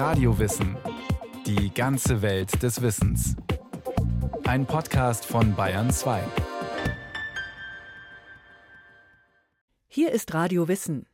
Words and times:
Radiowissen. 0.00 0.78
Die 1.44 1.74
ganze 1.74 2.22
Welt 2.22 2.62
des 2.62 2.80
Wissens. 2.80 3.36
Ein 4.44 4.64
Podcast 4.64 5.26
von 5.26 5.54
Bayern 5.54 5.90
2. 5.90 6.22
Hier 9.88 10.10
ist 10.10 10.32
Radio 10.32 10.68
Wissen. 10.68 11.04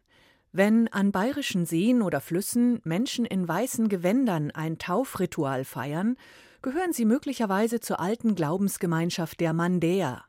Wenn 0.53 0.87
an 0.87 1.11
bayerischen 1.11 1.67
Seen 1.67 2.01
oder 2.01 2.21
Flüssen 2.21 2.81
Menschen 2.85 3.25
in 3.25 3.49
weißen 3.49 3.89
Gewändern 3.89 4.53
ein 4.53 4.79
Taufritual 4.79 5.65
feiern, 5.65 6.17
gehören 6.63 6.93
sie 6.93 7.07
möglicherweise 7.07 7.81
zur 7.81 7.99
alten 7.99 8.37
Glaubensgemeinschaft 8.37 9.41
der 9.41 9.53
Mandäer. 9.53 10.23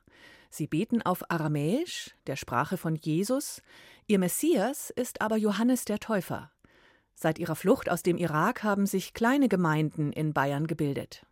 Sie 0.50 0.66
beten 0.66 1.04
auf 1.04 1.30
Aramäisch, 1.30 2.16
der 2.26 2.38
Sprache 2.38 2.78
von 2.78 2.96
Jesus, 2.96 3.62
ihr 4.08 4.18
Messias 4.18 4.90
ist 4.90 5.22
aber 5.22 5.38
Johannes 5.38 5.86
der 5.86 6.00
Täufer. 6.00 6.50
Seit 7.20 7.40
ihrer 7.40 7.56
Flucht 7.56 7.90
aus 7.90 8.04
dem 8.04 8.16
Irak 8.16 8.62
haben 8.62 8.86
sich 8.86 9.16
kleine 9.16 9.50
Gemeinden 9.50 10.12
in 10.12 10.34
Bayern 10.34 10.68
gebildet. 10.68 11.26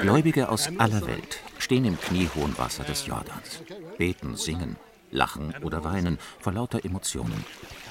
Gläubige 0.00 0.48
aus 0.48 0.68
aller 0.78 1.06
Welt 1.06 1.38
stehen 1.58 1.84
im 1.84 2.00
kniehohen 2.00 2.58
Wasser 2.58 2.82
des 2.82 3.06
Jordans, 3.06 3.62
beten, 3.98 4.34
singen, 4.34 4.76
lachen 5.12 5.54
oder 5.62 5.84
weinen 5.84 6.18
vor 6.40 6.52
lauter 6.52 6.84
Emotionen 6.84 7.44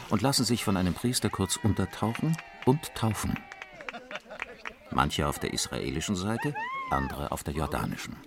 und 0.09 0.21
lassen 0.21 0.43
sich 0.43 0.65
von 0.65 0.75
einem 0.75 0.93
Priester 0.93 1.29
kurz 1.29 1.55
untertauchen 1.63 2.35
und 2.65 2.93
taufen. 2.95 3.39
Manche 4.91 5.25
auf 5.25 5.39
der 5.39 5.53
israelischen 5.53 6.17
Seite, 6.17 6.53
andere 6.89 7.31
auf 7.31 7.43
der 7.43 7.53
jordanischen. 7.53 8.17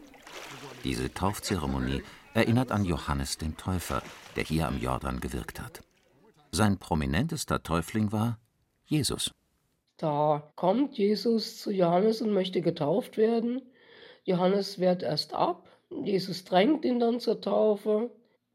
Diese 0.83 1.13
Taufzeremonie 1.13 2.03
erinnert 2.33 2.73
an 2.73 2.87
Johannes 2.87 3.37
den 3.37 3.59
Täufer, 3.59 4.03
der 4.37 4.45
hier 4.45 4.67
am 4.67 4.81
Jordan 4.81 5.21
gewirkt 5.21 5.61
hat. 5.61 5.83
Sein 6.55 6.77
prominentester 6.77 7.63
Täufling 7.63 8.13
war 8.13 8.39
Jesus. 8.85 9.33
Da 9.97 10.53
kommt 10.55 10.99
Jesus 10.99 11.57
zu 11.59 11.71
Johannes 11.71 12.21
und 12.21 12.31
möchte 12.31 12.61
getauft 12.61 13.17
werden. 13.17 13.63
Johannes 14.25 14.79
wehrt 14.79 15.03
erst 15.03 15.33
ab. 15.33 15.67
Jesus 16.05 16.45
drängt 16.45 16.85
ihn 16.85 17.01
dann 17.01 17.21
zur 17.21 17.41
Taufe. 17.41 18.11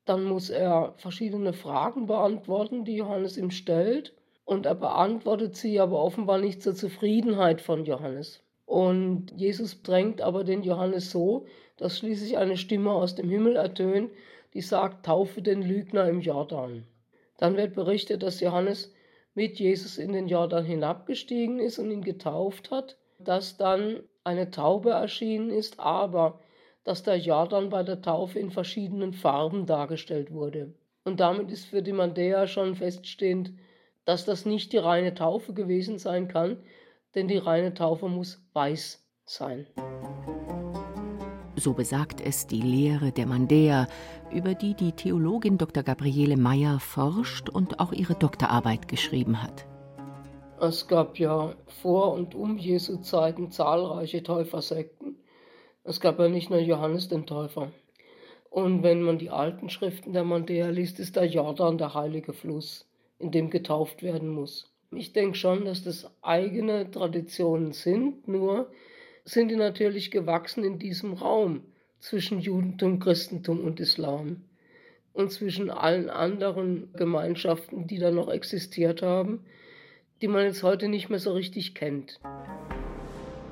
Dann 0.05 0.25
muss 0.25 0.51
er 0.51 0.93
verschiedene 0.97 1.53
Fragen 1.53 2.05
beantworten, 2.05 2.85
die 2.85 2.97
Johannes 2.97 3.35
ihm 3.35 3.49
stellt. 3.49 4.13
Und 4.45 4.67
er 4.67 4.75
beantwortet 4.75 5.55
sie 5.55 5.79
aber 5.79 5.99
offenbar 5.99 6.37
nicht 6.37 6.61
zur 6.61 6.75
Zufriedenheit 6.75 7.61
von 7.61 7.83
Johannes. 7.83 8.43
Und 8.67 9.31
Jesus 9.35 9.81
drängt 9.81 10.21
aber 10.21 10.43
den 10.43 10.61
Johannes 10.61 11.09
so, 11.09 11.47
dass 11.77 11.97
schließlich 11.97 12.37
eine 12.37 12.57
Stimme 12.57 12.91
aus 12.91 13.15
dem 13.15 13.27
Himmel 13.27 13.55
ertönt, 13.55 14.11
die 14.53 14.61
sagt, 14.61 15.07
taufe 15.07 15.41
den 15.41 15.63
Lügner 15.63 16.07
im 16.07 16.21
Jordan. 16.21 16.85
Dann 17.37 17.55
wird 17.55 17.73
berichtet, 17.73 18.23
dass 18.23 18.39
Johannes 18.39 18.91
mit 19.33 19.59
Jesus 19.59 19.97
in 19.97 20.13
den 20.13 20.27
Jordan 20.27 20.65
hinabgestiegen 20.65 21.59
ist 21.59 21.77
und 21.79 21.91
ihn 21.91 22.03
getauft 22.03 22.71
hat, 22.71 22.97
dass 23.19 23.57
dann 23.57 24.01
eine 24.23 24.51
Taube 24.51 24.91
erschienen 24.91 25.51
ist, 25.51 25.79
aber 25.79 26.39
dass 26.83 27.03
der 27.03 27.17
Jordan 27.17 27.69
bei 27.69 27.83
der 27.83 28.01
Taufe 28.01 28.39
in 28.39 28.49
verschiedenen 28.49 29.13
Farben 29.13 29.65
dargestellt 29.65 30.31
wurde. 30.33 30.73
Und 31.03 31.19
damit 31.19 31.51
ist 31.51 31.65
für 31.65 31.81
die 31.81 31.93
Mandäer 31.93 32.47
schon 32.47 32.75
feststehend, 32.75 33.53
dass 34.05 34.25
das 34.25 34.45
nicht 34.45 34.73
die 34.73 34.77
reine 34.77 35.13
Taufe 35.13 35.53
gewesen 35.53 35.99
sein 35.99 36.27
kann, 36.27 36.57
denn 37.13 37.27
die 37.27 37.37
reine 37.37 37.73
Taufe 37.73 38.07
muss 38.07 38.41
weiß 38.53 39.05
sein. 39.25 39.67
So 41.59 41.73
besagt 41.73 42.21
es 42.21 42.45
die 42.45 42.61
Lehre 42.61 43.11
der 43.11 43.25
Mandäer, 43.25 43.87
über 44.31 44.53
die 44.53 44.75
die 44.75 44.91
Theologin 44.91 45.57
Dr. 45.57 45.81
Gabriele 45.81 46.37
Meyer 46.37 46.79
forscht 46.79 47.49
und 47.49 47.79
auch 47.79 47.91
ihre 47.93 48.13
Doktorarbeit 48.13 48.87
geschrieben 48.87 49.41
hat. 49.41 49.65
Es 50.61 50.87
gab 50.87 51.17
ja 51.17 51.55
vor 51.81 52.13
und 52.13 52.35
um 52.35 52.59
Jesu 52.59 52.97
Zeiten 52.97 53.49
zahlreiche 53.49 54.21
Täufersekten. 54.21 55.15
Es 55.83 55.99
gab 55.99 56.19
ja 56.19 56.29
nicht 56.29 56.51
nur 56.51 56.59
Johannes 56.59 57.07
den 57.07 57.25
Täufer. 57.25 57.71
Und 58.51 58.83
wenn 58.83 59.01
man 59.01 59.17
die 59.17 59.31
alten 59.31 59.69
Schriften 59.69 60.13
der 60.13 60.23
Mandäer 60.23 60.71
liest, 60.71 60.99
ist 60.99 61.15
der 61.15 61.25
Jordan 61.25 61.79
der 61.79 61.95
heilige 61.95 62.33
Fluss, 62.33 62.85
in 63.17 63.31
dem 63.31 63.49
getauft 63.49 64.03
werden 64.03 64.29
muss. 64.29 64.71
Ich 64.91 65.11
denke 65.11 65.35
schon, 65.35 65.65
dass 65.65 65.83
das 65.83 66.11
eigene 66.21 66.91
Traditionen 66.91 67.71
sind, 67.71 68.27
nur 68.27 68.69
sind 69.27 69.49
die 69.49 69.57
natürlich 69.57 70.09
gewachsen 70.09 70.63
in 70.63 70.79
diesem 70.79 71.13
Raum 71.13 71.61
zwischen 71.99 72.39
Judentum, 72.39 72.99
Christentum 72.99 73.59
und 73.59 73.79
Islam 73.79 74.43
und 75.11 75.31
zwischen 75.33 75.69
allen 75.69 76.09
anderen 76.09 76.93
Gemeinschaften, 76.93 77.87
die 77.87 77.99
da 77.99 78.09
noch 78.09 78.29
existiert 78.29 79.01
haben, 79.01 79.43
die 80.21 80.29
man 80.29 80.43
jetzt 80.43 80.63
heute 80.63 80.87
nicht 80.87 81.09
mehr 81.09 81.19
so 81.19 81.33
richtig 81.33 81.75
kennt. 81.75 82.21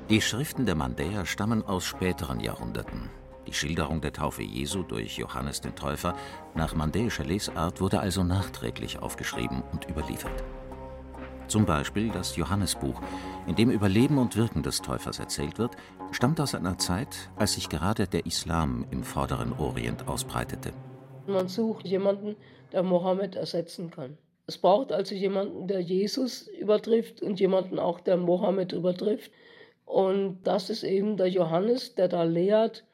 Die 0.10 0.22
Schriften 0.22 0.66
der 0.66 0.76
Mandäer 0.76 1.26
stammen 1.26 1.62
aus 1.62 1.84
späteren 1.84 2.40
Jahrhunderten. 2.40 3.10
Die 3.46 3.54
Schilderung 3.54 4.00
der 4.00 4.14
Taufe 4.14 4.44
Jesu 4.44 4.84
durch 4.84 5.18
Johannes 5.18 5.60
den 5.60 5.76
Täufer 5.76 6.16
nach 6.56 6.74
mandäischer 6.74 7.26
Lesart 7.26 7.82
wurde 7.82 8.00
also 8.00 8.24
nachträglich 8.24 9.00
aufgeschrieben 9.00 9.62
und 9.74 9.90
überliefert. 9.90 10.44
Zum 11.48 11.66
Beispiel 11.66 12.10
das 12.10 12.36
Johannesbuch, 12.36 13.00
in 13.46 13.56
dem 13.56 13.70
über 13.70 13.88
Leben 13.88 14.18
und 14.18 14.36
Wirken 14.36 14.64
des 14.64 14.82
Täufers 14.82 15.20
erzählt 15.20 15.60
wird, 15.60 15.76
stammt 16.12 16.42
aus 16.42 16.56
einer 16.56 16.78
Zeit, 16.80 17.30
als 17.36 17.54
sich 17.54 17.70
gerade 17.70 18.08
der 18.08 18.26
Islam 18.26 18.86
im 18.90 19.04
vorderen 19.04 19.54
Orient 19.54 20.08
ausbreitete. 20.08 20.72
Man 21.28 21.48
sucht 21.48 21.88
jemanden, 21.88 22.36
der 22.72 22.82
Mohammed 22.82 23.36
ersetzen 23.36 23.92
kann. 23.92 24.18
Es 24.48 24.58
braucht 24.58 24.92
also 24.92 25.14
jemanden, 25.14 25.68
der 25.68 25.82
Jesus 25.82 26.48
übertrifft 26.48 27.22
und 27.22 27.40
jemanden 27.40 27.80
auch, 27.80 28.00
der 28.00 28.18
Mohammed 28.18 28.74
übertrifft. 28.74 29.32
Und 29.86 30.40
das 30.44 30.72
ist 30.72 30.84
eben 30.84 31.16
der 31.16 31.30
Johannes, 31.30 31.94
der 31.94 32.08
da 32.08 32.24
lehrt, 32.24 32.86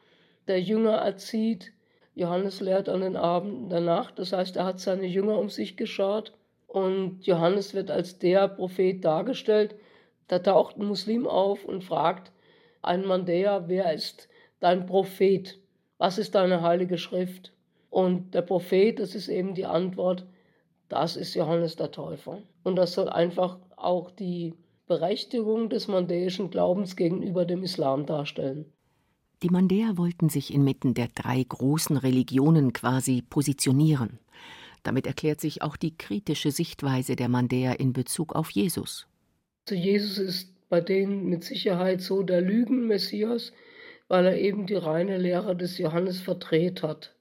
der 0.48 0.62
Jünger 0.62 0.96
erzieht. 0.96 1.72
Johannes 2.16 2.60
lehrt 2.60 2.90
an 2.90 3.02
den 3.02 3.16
Abenden 3.16 3.70
der 3.70 3.80
Nacht, 3.80 4.20
das 4.20 4.34
heißt, 4.34 4.58
er 4.58 4.66
hat 4.66 4.82
seine 4.82 5.08
Jünger 5.08 5.40
um 5.40 5.50
sich 5.50 5.78
geschart 5.78 6.34
und 6.72 7.26
Johannes 7.26 7.74
wird 7.74 7.92
als 7.92 8.18
der 8.18 8.48
Prophet 8.48 9.04
dargestellt. 9.04 9.76
Da 10.30 10.40
taucht 10.40 10.78
ein 10.78 10.86
Muslim 10.86 11.28
auf 11.28 11.66
und 11.66 11.84
fragt 11.84 12.32
einen 12.82 13.06
Mandäer, 13.06 13.66
wer 13.68 13.94
ist 13.94 14.30
dein 14.62 14.86
Prophet? 14.86 15.60
Was 15.98 16.18
ist 16.18 16.34
deine 16.34 16.62
heilige 16.62 16.98
Schrift? 16.98 17.52
Und 17.90 18.34
der 18.34 18.42
Prophet, 18.44 19.00
das 19.00 19.16
ist 19.16 19.28
eben 19.28 19.54
die 19.54 19.66
Antwort, 19.66 20.26
das 20.88 21.18
ist 21.18 21.36
Johannes 21.36 21.76
der 21.76 21.92
Täufer. 21.92 22.42
Und 22.64 22.78
das 22.78 22.94
soll 22.94 23.10
einfach 23.10 23.58
auch 23.76 24.10
die 24.10 24.54
Berechtigung 24.88 25.70
des 25.70 25.90
mandäischen 25.90 26.52
Glaubens 26.52 26.96
gegenüber 26.96 27.44
dem 27.44 27.64
Islam 27.64 28.06
darstellen. 28.06 28.72
Die 29.44 29.50
Mandäer 29.50 29.98
wollten 29.98 30.30
sich 30.30 30.54
inmitten 30.54 30.94
der 30.94 31.10
drei 31.14 31.44
großen 31.44 31.98
Religionen 31.98 32.72
quasi 32.72 33.24
positionieren. 33.24 34.20
Damit 34.84 35.08
erklärt 35.08 35.42
sich 35.42 35.62
auch 35.62 35.78
die 35.78 35.96
kritische 35.96 36.52
Sichtweise 36.52 37.16
der 37.16 37.30
Mandäer 37.30 37.80
in 37.80 37.94
Bezug 37.94 38.36
auf 38.36 38.50
Jesus. 38.50 39.08
Zu 39.66 39.76
Jesus 39.76 40.18
ist 40.18 40.70
bei 40.70 40.82
denen 40.82 41.26
mit 41.26 41.44
Sicherheit 41.44 42.02
so 42.02 42.24
der 42.24 42.42
Lügenmessias, 42.42 43.54
weil 44.08 44.26
er 44.26 44.38
eben 44.38 44.66
die 44.66 44.76
reine 44.76 45.18
Lehre 45.18 45.56
des 45.56 45.78
Johannes 45.78 46.22
verdreht 46.22 46.82
hat. 46.82 47.16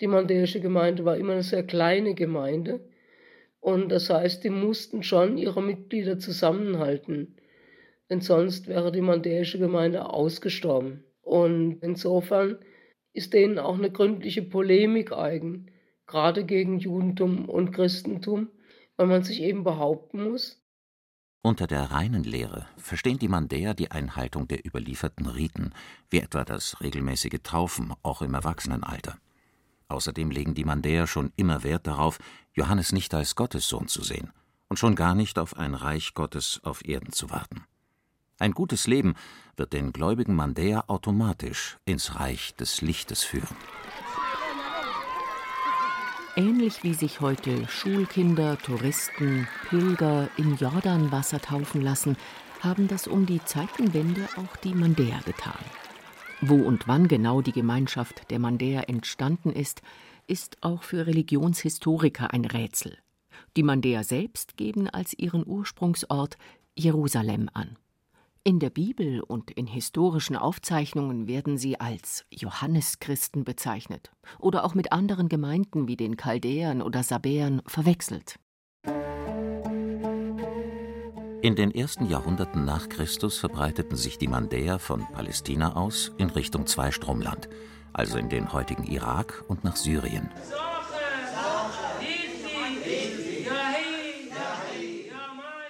Die 0.00 0.06
mandäische 0.06 0.60
Gemeinde 0.60 1.04
war 1.04 1.16
immer 1.16 1.32
eine 1.32 1.42
sehr 1.42 1.62
kleine 1.62 2.14
Gemeinde 2.14 2.80
und 3.60 3.90
das 3.90 4.08
heißt, 4.08 4.42
die 4.42 4.50
mussten 4.50 5.02
schon 5.02 5.36
ihre 5.36 5.62
Mitglieder 5.62 6.18
zusammenhalten, 6.18 7.36
denn 8.08 8.20
sonst 8.20 8.66
wäre 8.66 8.90
die 8.90 9.02
mandäische 9.02 9.58
Gemeinde 9.58 10.08
ausgestorben. 10.08 11.04
Und 11.22 11.78
insofern 11.82 12.58
ist 13.12 13.34
denen 13.34 13.58
auch 13.58 13.76
eine 13.76 13.90
gründliche 13.90 14.42
Polemik 14.42 15.12
eigen 15.12 15.70
gerade 16.10 16.44
gegen 16.44 16.78
Judentum 16.78 17.48
und 17.48 17.72
Christentum, 17.72 18.48
weil 18.96 19.06
man 19.06 19.22
sich 19.22 19.40
eben 19.40 19.64
behaupten 19.64 20.30
muss. 20.30 20.60
Unter 21.42 21.66
der 21.66 21.90
reinen 21.90 22.22
Lehre 22.24 22.66
verstehen 22.76 23.18
die 23.18 23.28
Mandäer 23.28 23.72
die 23.72 23.90
Einhaltung 23.90 24.46
der 24.46 24.66
überlieferten 24.66 25.24
Riten, 25.26 25.72
wie 26.10 26.20
etwa 26.20 26.44
das 26.44 26.82
regelmäßige 26.82 27.40
Taufen, 27.42 27.94
auch 28.02 28.20
im 28.20 28.34
Erwachsenenalter. 28.34 29.16
Außerdem 29.88 30.30
legen 30.30 30.54
die 30.54 30.64
Mandäer 30.64 31.06
schon 31.06 31.32
immer 31.36 31.64
Wert 31.64 31.86
darauf, 31.86 32.18
Johannes 32.52 32.92
nicht 32.92 33.14
als 33.14 33.36
Gottessohn 33.36 33.88
zu 33.88 34.02
sehen 34.02 34.32
und 34.68 34.78
schon 34.78 34.94
gar 34.94 35.14
nicht 35.14 35.38
auf 35.38 35.56
ein 35.56 35.74
Reich 35.74 36.12
Gottes 36.14 36.60
auf 36.62 36.84
Erden 36.84 37.12
zu 37.12 37.30
warten. 37.30 37.64
Ein 38.38 38.52
gutes 38.52 38.86
Leben 38.86 39.14
wird 39.56 39.72
den 39.72 39.92
gläubigen 39.92 40.34
Mandäer 40.34 40.88
automatisch 40.88 41.78
ins 41.84 42.16
Reich 42.16 42.54
des 42.54 42.82
Lichtes 42.82 43.24
führen. 43.24 43.56
Ähnlich 46.40 46.82
wie 46.84 46.94
sich 46.94 47.20
heute 47.20 47.68
Schulkinder, 47.68 48.56
Touristen, 48.56 49.46
Pilger 49.68 50.30
in 50.38 50.56
Jordanwasser 50.56 51.38
taufen 51.38 51.82
lassen, 51.82 52.16
haben 52.60 52.88
das 52.88 53.06
um 53.06 53.26
die 53.26 53.44
Zeitenwende 53.44 54.26
auch 54.38 54.56
die 54.56 54.72
Mandäer 54.72 55.20
getan. 55.26 55.62
Wo 56.40 56.54
und 56.54 56.88
wann 56.88 57.08
genau 57.08 57.42
die 57.42 57.52
Gemeinschaft 57.52 58.30
der 58.30 58.38
Mandäer 58.38 58.88
entstanden 58.88 59.50
ist, 59.50 59.82
ist 60.28 60.56
auch 60.62 60.82
für 60.82 61.06
Religionshistoriker 61.06 62.32
ein 62.32 62.46
Rätsel. 62.46 62.96
Die 63.58 63.62
Mandäer 63.62 64.02
selbst 64.02 64.56
geben 64.56 64.88
als 64.88 65.12
ihren 65.12 65.46
Ursprungsort 65.46 66.38
Jerusalem 66.74 67.50
an. 67.52 67.76
In 68.42 68.58
der 68.58 68.70
Bibel 68.70 69.20
und 69.20 69.50
in 69.50 69.66
historischen 69.66 70.34
Aufzeichnungen 70.34 71.28
werden 71.28 71.58
sie 71.58 71.78
als 71.78 72.24
Johanneschristen 72.30 73.44
bezeichnet 73.44 74.12
oder 74.38 74.64
auch 74.64 74.74
mit 74.74 74.92
anderen 74.92 75.28
Gemeinden 75.28 75.88
wie 75.88 75.96
den 75.96 76.16
Chaldäern 76.16 76.80
oder 76.80 77.02
Sabäern 77.02 77.60
verwechselt. 77.66 78.36
In 81.42 81.54
den 81.54 81.70
ersten 81.70 82.06
Jahrhunderten 82.06 82.64
nach 82.64 82.88
Christus 82.88 83.36
verbreiteten 83.36 83.98
sich 83.98 84.16
die 84.16 84.28
Mandäer 84.28 84.78
von 84.78 85.06
Palästina 85.12 85.76
aus 85.76 86.10
in 86.16 86.30
Richtung 86.30 86.66
Zweistromland, 86.66 87.50
also 87.92 88.16
in 88.16 88.30
den 88.30 88.54
heutigen 88.54 88.84
Irak 88.84 89.44
und 89.48 89.64
nach 89.64 89.76
Syrien. 89.76 90.30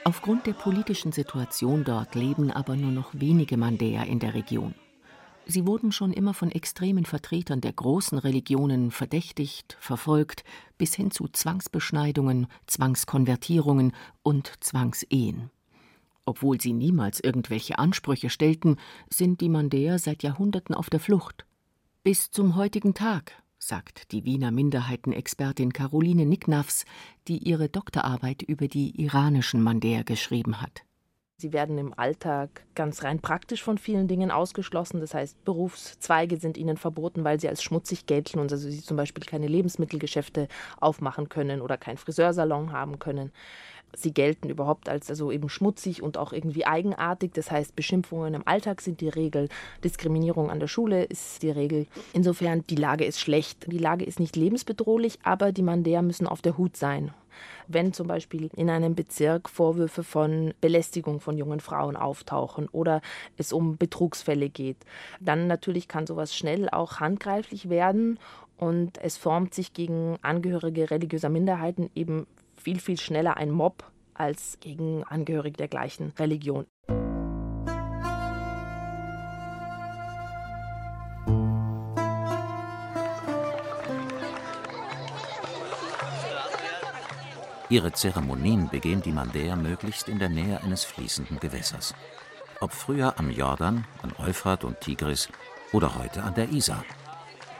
Aufgrund 0.05 0.47
der 0.47 0.55
politischen 0.55 1.13
Situation 1.13 1.85
dort 1.85 2.15
leben 2.15 2.51
aber 2.51 2.75
nur 2.75 2.91
noch 2.91 3.11
wenige 3.13 3.59
Mandäer 3.59 4.07
in 4.07 4.19
der 4.19 4.33
Region. 4.33 4.75
Sie 5.47 5.67
wurden 5.67 5.93
schon 5.93 6.13
immer 6.13 6.33
von 6.33 6.51
extremen 6.51 7.05
Vertretern 7.05 7.61
der 7.61 7.73
großen 7.73 8.17
Religionen 8.17 8.93
verdächtigt, 8.93 9.77
verfolgt, 9.79 10.43
bis 10.79 10.95
hin 10.95 11.11
zu 11.11 11.29
Zwangsbeschneidungen, 11.29 12.47
Zwangskonvertierungen 12.67 13.93
und 14.23 14.53
Zwangsehen. 14.61 15.51
Obwohl 16.25 16.61
sie 16.61 16.73
niemals 16.73 17.21
irgendwelche 17.21 17.79
Ansprüche 17.79 18.31
stellten, 18.31 18.77
sind 19.11 19.41
die 19.41 19.49
Mandäer 19.49 19.99
seit 19.99 20.23
Jahrhunderten 20.23 20.75
auf 20.75 20.89
der 20.89 21.01
Flucht. 21.01 21.45
Bis 22.05 22.31
zum 22.31 22.57
heutigen 22.57 22.95
Tag 22.95 23.33
sagt 23.63 24.11
die 24.13 24.25
Wiener 24.25 24.51
Minderheitenexpertin 24.51 25.73
Caroline 25.73 26.27
Nicknafs, 26.27 26.85
die 27.29 27.39
ihre 27.39 27.69
Doktorarbeit 27.69 28.43
über 28.43 28.69
die 28.69 29.01
iranischen 29.01 29.63
Mandäer 29.63 30.03
geschrieben 30.03 30.61
hat. 30.61 30.83
Sie 31.41 31.55
werden 31.55 31.79
im 31.79 31.99
Alltag 31.99 32.67
ganz 32.75 33.03
rein 33.03 33.21
praktisch 33.21 33.63
von 33.63 33.79
vielen 33.79 34.09
Dingen 34.09 34.31
ausgeschlossen. 34.31 35.01
Das 35.01 35.15
heißt, 35.15 35.43
Berufszweige 35.45 36.37
sind 36.37 36.59
ihnen 36.59 36.77
verboten, 36.77 37.25
weil 37.25 37.41
sie 37.41 37.49
als 37.49 37.63
schmutzig 37.63 38.05
gelten 38.05 38.41
und 38.41 38.53
also 38.53 38.69
sie 38.69 38.83
zum 38.83 38.99
Beispiel 38.99 39.25
keine 39.25 39.47
Lebensmittelgeschäfte 39.47 40.49
aufmachen 40.81 41.31
können 41.31 41.63
oder 41.63 41.79
keinen 41.79 41.97
Friseursalon 41.97 42.73
haben 42.73 42.99
können. 42.99 43.33
Sie 43.95 44.13
gelten 44.13 44.51
überhaupt 44.51 44.89
als 44.89 45.11
also 45.11 45.31
eben 45.31 45.49
schmutzig 45.49 46.03
und 46.03 46.19
auch 46.19 46.33
irgendwie 46.33 46.67
eigenartig. 46.67 47.33
Das 47.35 47.51
heißt, 47.51 47.77
Beschimpfungen 47.77 48.35
im 48.35 48.47
Alltag 48.47 48.81
sind 48.81 49.01
die 49.01 49.09
Regel, 49.09 49.49
Diskriminierung 49.85 50.51
an 50.51 50.61
der 50.61 50.69
Schule 50.69 51.05
ist 51.05 51.43
die 51.43 51.51
Regel. 51.51 51.87
Insofern, 52.13 52.65
die 52.69 52.77
Lage 52.77 53.05
ist 53.05 53.21
schlecht. 53.21 53.71
Die 53.71 53.79
Lage 53.79 54.05
ist 54.05 54.21
nicht 54.21 54.37
lebensbedrohlich, 54.37 55.19
aber 55.23 55.53
die 55.53 55.63
Mandäer 55.63 56.03
müssen 56.03 56.27
auf 56.27 56.43
der 56.43 56.57
Hut 56.57 56.77
sein. 56.77 57.13
Wenn 57.69 57.93
zum 57.93 58.09
Beispiel 58.09 58.51
in 58.57 58.69
einem 58.69 58.95
Bezirk 58.95 59.49
Vorwürfe 59.49 60.03
von 60.03 60.53
Belästigung 60.61 61.21
von 61.21 61.39
jungen 61.39 61.61
Frauen 61.61 61.97
auftauchen 61.97 62.69
oder 62.73 63.01
es 63.37 63.53
um 63.53 63.77
Betrugsfälle 63.77 64.49
geht, 64.49 64.77
dann 65.21 65.47
natürlich 65.47 65.89
kann 65.89 66.07
sowas 66.07 66.35
schnell 66.35 66.69
auch 66.69 67.01
handgreiflich 67.01 67.69
werden 67.69 68.19
und 68.59 68.99
es 69.03 69.17
formt 69.17 69.55
sich 69.55 69.73
gegen 69.73 70.19
Angehörige 70.23 70.91
religiöser 70.91 71.31
Minderheiten 71.31 71.91
eben 71.95 72.27
viel, 72.61 72.79
viel 72.79 72.99
schneller 72.99 73.37
ein 73.37 73.51
Mob 73.51 73.91
als 74.15 74.59
gegen 74.61 75.03
Angehörige 75.05 75.57
der 75.57 75.69
gleichen 75.69 76.13
Religion. 76.19 76.67
Ihre 87.71 87.93
Zeremonien 87.93 88.69
begehen 88.69 89.01
die 89.01 89.13
Mandäer 89.13 89.55
möglichst 89.55 90.09
in 90.09 90.19
der 90.19 90.29
Nähe 90.29 90.61
eines 90.63 90.85
fließenden 90.85 91.39
Gewässers. 91.39 91.95
Ob 92.61 92.73
früher 92.73 93.17
am 93.19 93.31
Jordan, 93.31 93.87
an 94.03 94.13
Euphrat 94.19 94.65
und 94.65 94.81
Tigris 94.81 95.29
oder 95.73 95.95
heute 95.95 96.25
an 96.25 96.35
der 96.35 96.51
Isar. 96.51 96.85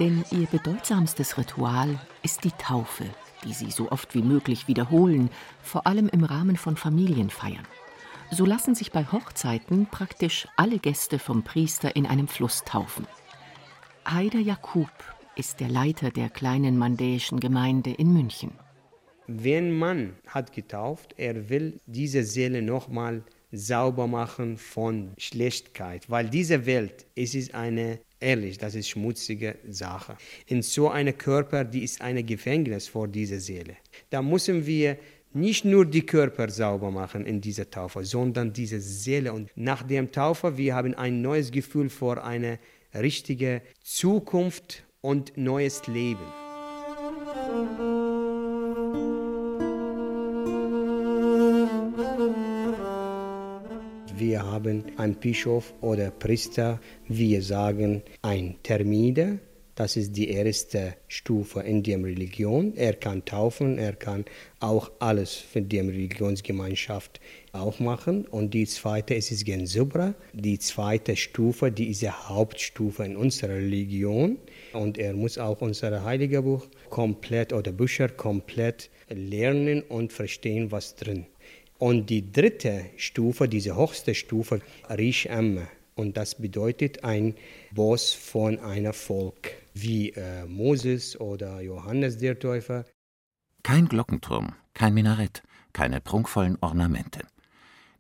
Denn 0.01 0.25
ihr 0.33 0.49
bedeutsamstes 0.49 1.39
Ritual 1.39 1.99
ist 2.23 2.43
die 2.43 2.51
Taufe, 2.51 3.05
die 3.45 3.53
sie 3.53 3.71
so 3.71 3.91
oft 3.91 4.15
wie 4.15 4.23
möglich 4.23 4.69
wiederholen, 4.69 5.31
vor 5.63 5.87
allem 5.87 6.09
im 6.09 6.25
Rahmen 6.25 6.57
von 6.57 6.77
Familienfeiern. 6.77 7.67
So 8.31 8.45
lassen 8.45 8.75
sich 8.75 8.93
bei 8.93 9.05
Hochzeiten 9.05 9.87
praktisch 9.87 10.47
alle 10.57 10.79
Gäste 10.79 11.19
vom 11.19 11.43
Priester 11.43 11.97
in 11.97 12.07
einem 12.07 12.29
Fluss 12.29 12.63
taufen. 12.65 13.07
Haider 14.07 14.39
Jakub 14.39 14.91
ist 15.35 15.61
der 15.61 15.69
Leiter 15.69 16.11
der 16.11 16.29
kleinen 16.29 16.79
mandäischen 16.79 17.41
Gemeinde 17.41 17.91
in 17.91 18.13
München. 18.13 18.53
Wenn 19.27 19.73
man 19.73 20.15
hat 20.27 20.53
getauft, 20.53 21.15
er 21.17 21.49
will 21.49 21.81
diese 21.87 22.25
Seele 22.25 22.63
nochmal 22.63 23.23
sauber 23.53 24.07
machen 24.07 24.59
von 24.59 25.13
Schlechtigkeit, 25.19 26.11
weil 26.11 26.29
diese 26.29 26.67
Welt, 26.67 27.07
es 27.15 27.35
ist 27.35 27.55
eine 27.55 28.01
Ehrlich, 28.21 28.59
das 28.59 28.75
ist 28.75 28.89
schmutzige 28.91 29.57
Sache. 29.67 30.17
In 30.47 30.61
so 30.61 30.91
einem 30.91 31.17
Körper, 31.17 31.65
die 31.65 31.83
ist 31.83 32.03
ein 32.03 32.25
Gefängnis 32.27 32.87
vor 32.87 33.09
dieser 33.09 33.41
Seele. 33.41 33.77
Da 34.11 34.21
müssen 34.21 34.67
wir 34.67 34.99
nicht 35.33 35.65
nur 35.65 35.87
die 35.87 36.05
Körper 36.05 36.51
sauber 36.51 36.91
machen 36.91 37.25
in 37.25 37.41
dieser 37.41 37.71
Taufe, 37.71 38.05
sondern 38.05 38.53
diese 38.53 38.79
Seele. 38.79 39.33
Und 39.33 39.51
nach 39.55 39.83
dem 39.83 40.13
Taufe, 40.13 40.59
wir 40.59 40.75
haben 40.75 40.95
ein 40.95 41.23
neues 41.23 41.51
Gefühl 41.51 41.89
vor 41.89 42.23
eine 42.23 42.59
richtige 42.95 43.63
Zukunft 43.83 44.85
und 45.01 45.37
neues 45.39 45.87
Leben. 45.87 46.27
Wir 54.21 54.43
haben 54.43 54.85
einen 54.99 55.15
Bischof 55.15 55.73
oder 55.81 56.11
Priester, 56.11 56.79
wir 57.09 57.41
sagen 57.41 58.03
ein 58.21 58.57
Termide, 58.63 59.39
das 59.77 59.97
ist 59.97 60.15
die 60.15 60.29
erste 60.29 60.93
Stufe 61.09 61.61
in 61.61 61.83
der 61.83 62.05
Religion. 62.05 62.75
Er 62.77 62.93
kann 62.93 63.25
taufen, 63.25 63.79
er 63.79 63.95
kann 63.95 64.27
auch 64.59 64.91
alles 64.99 65.37
für 65.37 65.63
die 65.63 65.79
Religionsgemeinschaft 65.79 67.19
auch 67.53 67.81
machen. 67.81 68.27
Und 68.27 68.53
die 68.53 68.67
zweite 68.67 69.15
ist 69.15 69.33
es 69.33 69.43
Gen 69.43 69.67
Subra, 69.67 70.13
die 70.35 70.59
zweite 70.59 71.17
Stufe, 71.17 71.73
die 71.73 71.89
ist 71.89 72.03
die 72.03 72.11
Hauptstufe 72.11 73.07
in 73.07 73.17
unserer 73.17 73.55
Religion. 73.55 74.37
Und 74.75 74.99
er 74.99 75.15
muss 75.15 75.39
auch 75.39 75.63
unser 75.63 76.05
Heiliges 76.05 76.43
Buch 76.43 76.67
komplett 76.91 77.55
oder 77.55 77.73
Bücher 77.73 78.11
komplett 78.11 78.91
lernen 79.09 79.81
und 79.81 80.13
verstehen, 80.13 80.71
was 80.71 80.95
drin 80.95 81.21
ist. 81.21 81.40
Und 81.81 82.11
die 82.11 82.31
dritte 82.31 82.91
Stufe, 82.99 83.49
diese 83.49 83.75
höchste 83.75 84.15
Stufe, 84.15 84.61
Rish 84.91 85.27
Amme. 85.31 85.67
Und 85.95 86.19
das 86.19 86.35
bedeutet 86.35 87.05
ein 87.05 87.35
Boss 87.73 88.13
von 88.13 88.59
einem 88.59 88.93
Volk, 88.93 89.53
wie 89.73 90.11
äh, 90.11 90.45
Moses 90.45 91.19
oder 91.19 91.63
Johannes 91.63 92.19
der 92.19 92.39
Täufer. 92.39 92.85
Kein 93.63 93.89
Glockenturm, 93.89 94.53
kein 94.75 94.93
Minarett, 94.93 95.43
keine 95.73 96.03
prunkvollen 96.03 96.59
Ornamente. 96.61 97.21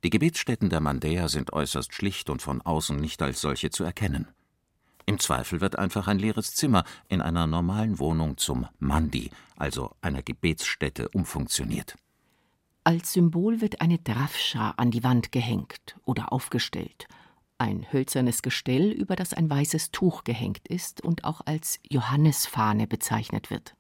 Die 0.04 0.10
Gebetsstätten 0.10 0.68
der 0.68 0.80
Mandäer 0.80 1.30
sind 1.30 1.54
äußerst 1.54 1.94
schlicht 1.94 2.28
und 2.28 2.42
von 2.42 2.60
außen 2.60 3.00
nicht 3.00 3.22
als 3.22 3.40
solche 3.40 3.70
zu 3.70 3.84
erkennen. 3.84 4.28
Im 5.06 5.18
Zweifel 5.18 5.62
wird 5.62 5.78
einfach 5.78 6.06
ein 6.06 6.18
leeres 6.18 6.54
Zimmer 6.54 6.84
in 7.08 7.22
einer 7.22 7.46
normalen 7.46 7.98
Wohnung 7.98 8.36
zum 8.36 8.66
Mandi, 8.78 9.30
also 9.56 9.96
einer 10.02 10.22
Gebetsstätte, 10.22 11.08
umfunktioniert. 11.08 11.96
Als 12.82 13.12
Symbol 13.12 13.60
wird 13.60 13.82
eine 13.82 13.98
Drafscha 13.98 14.70
an 14.76 14.90
die 14.90 15.04
Wand 15.04 15.32
gehängt 15.32 15.96
oder 16.04 16.32
aufgestellt, 16.32 17.08
ein 17.58 17.92
hölzernes 17.92 18.40
Gestell, 18.40 18.90
über 18.90 19.16
das 19.16 19.34
ein 19.34 19.50
weißes 19.50 19.90
Tuch 19.90 20.24
gehängt 20.24 20.66
ist 20.66 21.02
und 21.02 21.24
auch 21.24 21.42
als 21.44 21.78
Johannesfahne 21.90 22.86
bezeichnet 22.86 23.50
wird. 23.50 23.76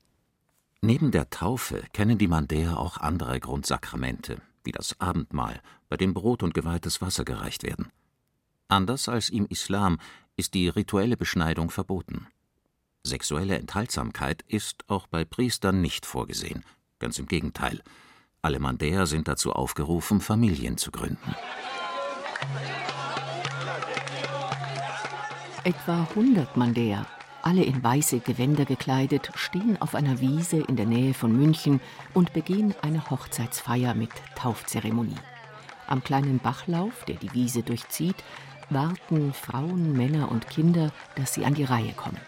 Neben 0.82 1.10
der 1.12 1.30
Taufe 1.30 1.82
kennen 1.94 2.18
die 2.18 2.28
Mandäer 2.28 2.78
auch 2.78 2.98
andere 2.98 3.40
Grundsakramente, 3.40 4.42
wie 4.64 4.72
das 4.72 5.00
Abendmahl, 5.00 5.62
bei 5.88 5.96
dem 5.96 6.12
Brot 6.12 6.42
und 6.42 6.52
geweihtes 6.52 7.00
Wasser 7.00 7.24
gereicht 7.24 7.62
werden. 7.62 7.90
Anders 8.68 9.08
als 9.08 9.30
im 9.30 9.46
Islam 9.46 9.98
ist 10.36 10.52
die 10.52 10.68
rituelle 10.68 11.16
Beschneidung 11.16 11.70
verboten. 11.70 12.26
Sexuelle 13.02 13.58
Enthaltsamkeit 13.58 14.42
ist 14.46 14.84
auch 14.88 15.06
bei 15.06 15.24
Priestern 15.24 15.80
nicht 15.80 16.04
vorgesehen, 16.04 16.64
ganz 16.98 17.18
im 17.18 17.26
Gegenteil. 17.26 17.82
Alle 18.42 18.58
Mandäer 18.58 19.06
sind 19.06 19.28
dazu 19.28 19.52
aufgerufen, 19.52 20.22
Familien 20.22 20.78
zu 20.78 20.90
gründen. 20.90 21.34
Etwa 25.62 26.06
100 26.16 26.56
Mandäer, 26.56 27.04
alle 27.42 27.62
in 27.62 27.84
weiße 27.84 28.20
Gewänder 28.20 28.64
gekleidet, 28.64 29.30
stehen 29.34 29.76
auf 29.82 29.94
einer 29.94 30.20
Wiese 30.20 30.56
in 30.56 30.76
der 30.76 30.86
Nähe 30.86 31.12
von 31.12 31.36
München 31.36 31.82
und 32.14 32.32
begehen 32.32 32.74
eine 32.80 33.10
Hochzeitsfeier 33.10 33.94
mit 33.94 34.10
Taufzeremonie. 34.36 35.20
Am 35.86 36.02
kleinen 36.02 36.38
Bachlauf, 36.38 37.04
der 37.04 37.16
die 37.16 37.34
Wiese 37.34 37.62
durchzieht, 37.62 38.24
warten 38.70 39.34
Frauen, 39.34 39.92
Männer 39.92 40.30
und 40.32 40.48
Kinder, 40.48 40.92
dass 41.14 41.34
sie 41.34 41.44
an 41.44 41.52
die 41.52 41.64
Reihe 41.64 41.92
kommen. 41.92 42.20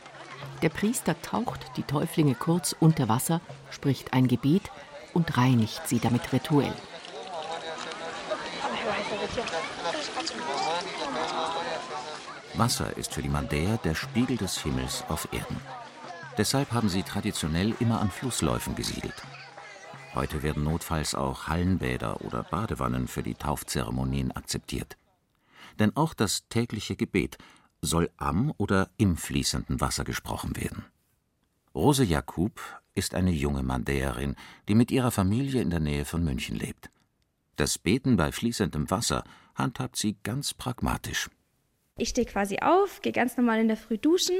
Der 0.61 0.69
Priester 0.69 1.21
taucht 1.23 1.61
die 1.79 1.85
Täuflinge 1.85 2.35
kurz 2.35 2.77
unter 2.79 3.09
Wasser, 3.09 3.41
spricht 3.71 4.13
ein 4.13 4.29
Gebet 4.29 4.71
und 5.15 5.37
reinigt 5.37 5.87
sie 5.87 5.99
damit 5.99 6.33
rituell. 6.33 6.75
Wasser 12.55 12.97
ist 12.97 13.15
für 13.15 13.23
die 13.23 13.29
Mandäer 13.29 13.79
der 13.79 13.95
Spiegel 13.95 14.37
des 14.37 14.59
Himmels 14.59 15.05
auf 15.09 15.29
Erden. 15.33 15.61
Deshalb 16.37 16.73
haben 16.73 16.89
sie 16.89 17.03
traditionell 17.03 17.75
immer 17.81 18.01
an 18.01 18.11
Flussläufen 18.11 18.75
gesiedelt. 18.75 19.23
Heute 20.15 20.43
werden 20.43 20.65
notfalls 20.65 21.15
auch 21.15 21.49
Hallenbäder 21.49 22.21
oder 22.23 22.43
Badewannen 22.43 23.09
für 23.09 23.23
die 23.23 23.35
Taufzeremonien 23.35 24.33
akzeptiert. 24.33 24.99
Denn 25.79 25.97
auch 25.97 26.13
das 26.13 26.47
tägliche 26.49 26.97
Gebet 26.97 27.39
soll 27.81 28.11
am 28.19 28.53
oder 28.59 28.91
im 28.99 29.17
fließenden 29.17 29.81
Wasser 29.81 30.05
gesprochen 30.05 30.57
werden. 30.57 30.85
Rose 31.75 32.05
Jakub 32.05 32.61
ist 32.95 33.15
eine 33.15 33.31
junge 33.31 33.63
Mandäerin, 33.63 34.37
die 34.69 34.75
mit 34.75 34.91
ihrer 34.91 35.11
Familie 35.11 35.63
in 35.63 35.71
der 35.71 35.81
Nähe 35.81 36.05
von 36.05 36.25
München 36.25 36.57
lebt. 36.57 36.91
Das 37.57 37.79
Beten 37.79 38.17
bei 38.17 38.33
fließendem 38.33 38.91
Wasser 38.91 39.25
handhabt 39.55 39.97
sie 39.97 40.17
ganz 40.23 40.55
pragmatisch. 40.55 41.29
Ich 41.99 42.09
stehe 42.09 42.27
quasi 42.27 42.59
auf, 42.61 43.03
gehe 43.03 43.13
ganz 43.13 43.37
normal 43.37 43.61
in 43.61 43.69
der 43.69 43.77
Früh 43.77 43.99
duschen 43.99 44.37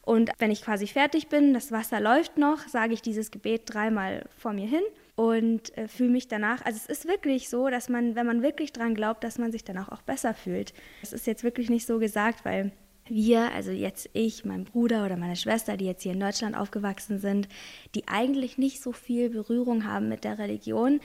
und 0.00 0.30
wenn 0.38 0.50
ich 0.50 0.62
quasi 0.62 0.86
fertig 0.86 1.28
bin, 1.28 1.52
das 1.52 1.70
Wasser 1.70 2.00
läuft 2.00 2.38
noch, 2.38 2.60
sage 2.66 2.94
ich 2.94 3.02
dieses 3.02 3.30
Gebet 3.30 3.62
dreimal 3.66 4.26
vor 4.38 4.54
mir 4.54 4.66
hin 4.66 4.82
und 5.14 5.76
äh, 5.76 5.86
fühle 5.86 6.10
mich 6.10 6.28
danach. 6.28 6.64
Also 6.64 6.78
es 6.78 6.86
ist 6.86 7.06
wirklich 7.06 7.50
so, 7.50 7.68
dass 7.68 7.90
man, 7.90 8.14
wenn 8.14 8.26
man 8.26 8.42
wirklich 8.42 8.72
dran 8.72 8.94
glaubt, 8.94 9.22
dass 9.22 9.38
man 9.38 9.52
sich 9.52 9.64
danach 9.64 9.90
auch 9.90 10.00
besser 10.00 10.32
fühlt. 10.32 10.72
Das 11.02 11.12
ist 11.12 11.26
jetzt 11.26 11.44
wirklich 11.44 11.68
nicht 11.68 11.86
so 11.86 11.98
gesagt, 11.98 12.44
weil 12.46 12.72
wir, 13.08 13.52
also 13.52 13.70
jetzt 13.70 14.08
ich, 14.12 14.44
mein 14.44 14.64
Bruder 14.64 15.04
oder 15.04 15.16
meine 15.16 15.36
Schwester, 15.36 15.76
die 15.76 15.84
jetzt 15.84 16.02
hier 16.02 16.12
in 16.12 16.20
Deutschland 16.20 16.56
aufgewachsen 16.56 17.18
sind, 17.18 17.48
die 17.94 18.08
eigentlich 18.08 18.58
nicht 18.58 18.82
so 18.82 18.92
viel 18.92 19.30
Berührung 19.30 19.84
haben 19.84 20.08
mit 20.08 20.24
der 20.24 20.38
Religion, 20.38 21.00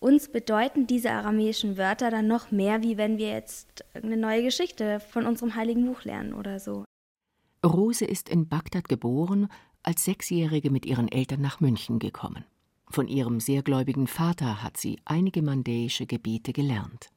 uns 0.00 0.28
bedeuten 0.28 0.86
diese 0.86 1.10
aramäischen 1.10 1.76
Wörter 1.76 2.10
dann 2.10 2.28
noch 2.28 2.50
mehr, 2.50 2.82
wie 2.82 2.96
wenn 2.96 3.18
wir 3.18 3.30
jetzt 3.30 3.84
eine 3.94 4.16
neue 4.16 4.44
Geschichte 4.44 5.00
von 5.00 5.26
unserem 5.26 5.54
heiligen 5.54 5.86
Buch 5.86 6.04
lernen 6.04 6.34
oder 6.34 6.60
so. 6.60 6.84
Rose 7.64 8.04
ist 8.04 8.28
in 8.28 8.48
Bagdad 8.48 8.88
geboren, 8.88 9.48
als 9.82 10.04
Sechsjährige 10.04 10.70
mit 10.70 10.86
ihren 10.86 11.08
Eltern 11.08 11.40
nach 11.40 11.60
München 11.60 11.98
gekommen. 11.98 12.44
Von 12.90 13.08
ihrem 13.08 13.40
sehr 13.40 13.62
gläubigen 13.62 14.06
Vater 14.06 14.62
hat 14.62 14.76
sie 14.76 14.98
einige 15.04 15.42
mandäische 15.42 16.06
Gebete 16.06 16.52
gelernt. 16.52 17.10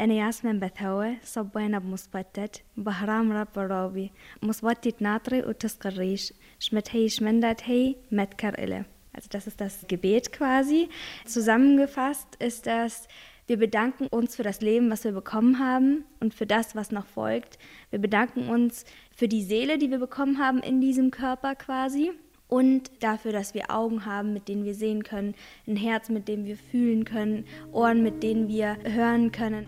أنا 0.00 0.14
ياسمين 0.14 0.58
بثوة 0.60 1.16
صبينا 1.24 1.78
بمصبتت 1.78 2.62
بهرام 2.76 3.32
رب 3.32 3.58
رابي 3.58 4.12
مصبتت 4.42 5.02
ناطري 5.02 5.42
وتسقريش 5.42 6.32
شمت 6.58 6.88
هي 6.90 7.08
شمندت 7.08 7.62
هي 7.64 7.96
متكر 8.12 8.58
إله 8.58 8.84
Also 9.12 9.28
das 9.28 9.46
ist 9.48 9.60
das 9.60 9.86
Gebet 9.88 10.32
quasi. 10.32 10.88
Zusammengefasst 11.26 12.36
ist 12.38 12.66
das, 12.66 13.08
wir 13.48 13.58
bedanken 13.58 14.06
uns 14.06 14.36
für 14.36 14.44
das 14.44 14.60
Leben, 14.60 14.88
was 14.90 15.02
wir 15.02 15.10
bekommen 15.10 15.58
haben 15.58 16.04
und 16.20 16.32
für 16.32 16.46
das, 16.46 16.76
was 16.76 16.92
noch 16.92 17.06
folgt. 17.06 17.58
Wir 17.90 17.98
bedanken 17.98 18.48
uns 18.48 18.84
für 19.12 19.26
die 19.26 19.42
Seele, 19.42 19.78
die 19.78 19.90
wir 19.90 19.98
bekommen 19.98 20.38
haben 20.38 20.60
in 20.60 20.80
diesem 20.80 21.10
Körper 21.10 21.56
quasi 21.56 22.12
und 22.46 22.90
dafür, 23.00 23.32
dass 23.32 23.52
wir 23.54 23.70
Augen 23.70 24.06
haben, 24.06 24.32
mit 24.32 24.48
denen 24.48 24.64
wir 24.64 24.74
sehen 24.74 25.02
können, 25.02 25.34
ein 25.66 25.76
Herz, 25.76 26.08
mit 26.08 26.28
dem 26.28 26.44
wir 26.44 26.56
fühlen 26.56 27.04
können, 27.04 27.44
Ohren, 27.72 28.02
mit 28.02 28.22
denen 28.22 28.48
wir 28.48 28.76
hören 28.84 29.32
können. 29.32 29.66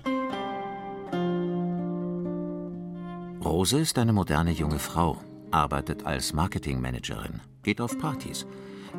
Rose 3.47 3.79
ist 3.79 3.97
eine 3.97 4.13
moderne 4.13 4.51
junge 4.51 4.79
Frau, 4.79 5.17
arbeitet 5.51 6.05
als 6.05 6.33
Marketingmanagerin, 6.33 7.41
geht 7.63 7.81
auf 7.81 7.97
Partys 7.97 8.45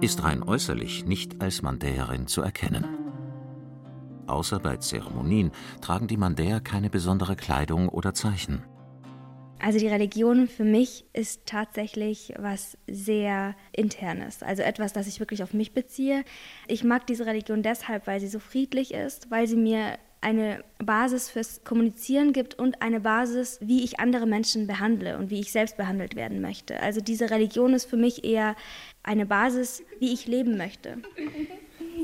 ist 0.00 0.22
rein 0.22 0.42
äußerlich 0.42 1.06
nicht 1.06 1.40
als 1.40 1.62
Mandäerin 1.62 2.26
zu 2.26 2.42
erkennen. 2.42 2.84
Außer 4.26 4.60
bei 4.60 4.76
Zeremonien 4.76 5.50
tragen 5.80 6.06
die 6.06 6.16
Mandäer 6.16 6.60
keine 6.60 6.90
besondere 6.90 7.34
Kleidung 7.34 7.88
oder 7.88 8.14
Zeichen. 8.14 8.62
Also 9.60 9.80
die 9.80 9.88
Religion 9.88 10.46
für 10.46 10.64
mich 10.64 11.06
ist 11.12 11.46
tatsächlich 11.46 12.32
was 12.38 12.78
sehr 12.86 13.56
internes, 13.72 14.44
also 14.44 14.62
etwas, 14.62 14.92
das 14.92 15.08
ich 15.08 15.18
wirklich 15.18 15.42
auf 15.42 15.52
mich 15.52 15.72
beziehe. 15.72 16.24
Ich 16.68 16.84
mag 16.84 17.06
diese 17.08 17.26
Religion 17.26 17.64
deshalb, 17.64 18.06
weil 18.06 18.20
sie 18.20 18.28
so 18.28 18.38
friedlich 18.38 18.94
ist, 18.94 19.32
weil 19.32 19.48
sie 19.48 19.56
mir 19.56 19.98
eine 20.20 20.64
Basis 20.78 21.30
fürs 21.30 21.62
Kommunizieren 21.64 22.32
gibt 22.32 22.54
und 22.54 22.82
eine 22.82 23.00
Basis, 23.00 23.58
wie 23.60 23.84
ich 23.84 24.00
andere 24.00 24.26
Menschen 24.26 24.66
behandle 24.66 25.18
und 25.18 25.30
wie 25.30 25.40
ich 25.40 25.52
selbst 25.52 25.76
behandelt 25.76 26.16
werden 26.16 26.40
möchte. 26.40 26.80
Also 26.80 27.00
diese 27.00 27.30
Religion 27.30 27.74
ist 27.74 27.86
für 27.86 27.96
mich 27.96 28.24
eher 28.24 28.56
eine 29.02 29.26
Basis, 29.26 29.82
wie 30.00 30.12
ich 30.12 30.26
leben 30.26 30.56
möchte. 30.56 30.98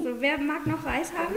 So, 0.02 0.20
wer 0.20 0.38
mag 0.38 0.66
noch 0.66 0.84
Reis 0.84 1.12
haben? 1.12 1.34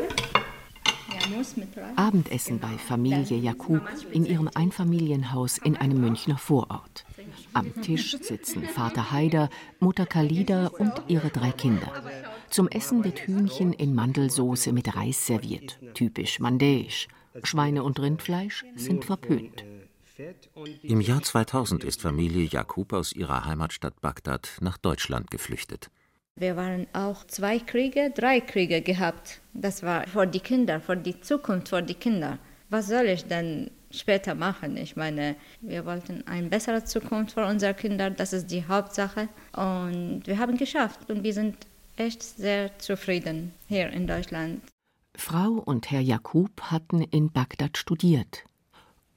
Abendessen 1.95 2.59
bei 2.59 2.77
Familie 2.77 3.37
Jakub 3.37 3.81
in 4.11 4.25
ihrem 4.25 4.49
Einfamilienhaus 4.53 5.57
in 5.57 5.75
einem 5.77 5.99
Münchner 5.99 6.37
Vorort. 6.37 7.05
Am 7.53 7.81
Tisch 7.81 8.17
sitzen 8.21 8.63
Vater 8.63 9.11
Haider, 9.11 9.49
Mutter 9.79 10.05
Kalida 10.05 10.67
und 10.67 10.93
ihre 11.07 11.29
drei 11.29 11.51
Kinder. 11.51 11.91
Zum 12.49 12.67
Essen 12.69 13.03
wird 13.03 13.19
Hühnchen 13.19 13.73
in 13.73 13.93
Mandelsoße 13.93 14.71
mit 14.71 14.95
Reis 14.95 15.25
serviert, 15.25 15.79
typisch 15.93 16.39
mandäisch. 16.39 17.07
Schweine 17.43 17.83
und 17.83 17.99
Rindfleisch 17.99 18.65
sind 18.75 19.05
verpönt. 19.05 19.63
Im 20.81 21.01
Jahr 21.01 21.21
2000 21.21 21.83
ist 21.83 22.01
Familie 22.01 22.45
Jakub 22.45 22.93
aus 22.93 23.13
ihrer 23.13 23.45
Heimatstadt 23.45 24.01
Bagdad 24.01 24.57
nach 24.61 24.77
Deutschland 24.77 25.29
geflüchtet. 25.29 25.91
Wir 26.35 26.55
waren 26.55 26.87
auch 26.93 27.25
zwei 27.25 27.59
Kriege, 27.59 28.11
drei 28.15 28.39
Kriege 28.39 28.81
gehabt. 28.81 29.41
Das 29.53 29.83
war 29.83 30.07
für 30.07 30.25
die 30.25 30.39
Kinder, 30.39 30.79
für 30.79 30.95
die 30.95 31.19
Zukunft, 31.19 31.69
für 31.69 31.81
die 31.81 31.95
Kinder. 31.95 32.39
Was 32.69 32.87
soll 32.87 33.05
ich 33.05 33.25
denn 33.25 33.71
später 33.91 34.35
machen? 34.35 34.77
Ich 34.77 34.95
meine, 34.95 35.35
wir 35.61 35.85
wollten 35.85 36.25
eine 36.27 36.47
bessere 36.47 36.83
Zukunft 36.83 37.33
für 37.33 37.45
unsere 37.45 37.73
Kinder, 37.73 38.09
das 38.09 38.33
ist 38.33 38.51
die 38.51 38.67
Hauptsache. 38.67 39.29
Und 39.53 40.23
wir 40.25 40.37
haben 40.37 40.57
geschafft 40.57 41.09
und 41.09 41.23
wir 41.23 41.33
sind 41.33 41.55
echt 41.97 42.23
sehr 42.23 42.77
zufrieden 42.79 43.53
hier 43.67 43.89
in 43.89 44.07
Deutschland. 44.07 44.61
Frau 45.15 45.53
und 45.53 45.91
Herr 45.91 46.01
Jakub 46.01 46.61
hatten 46.61 47.01
in 47.01 47.31
Bagdad 47.31 47.77
studiert. 47.77 48.43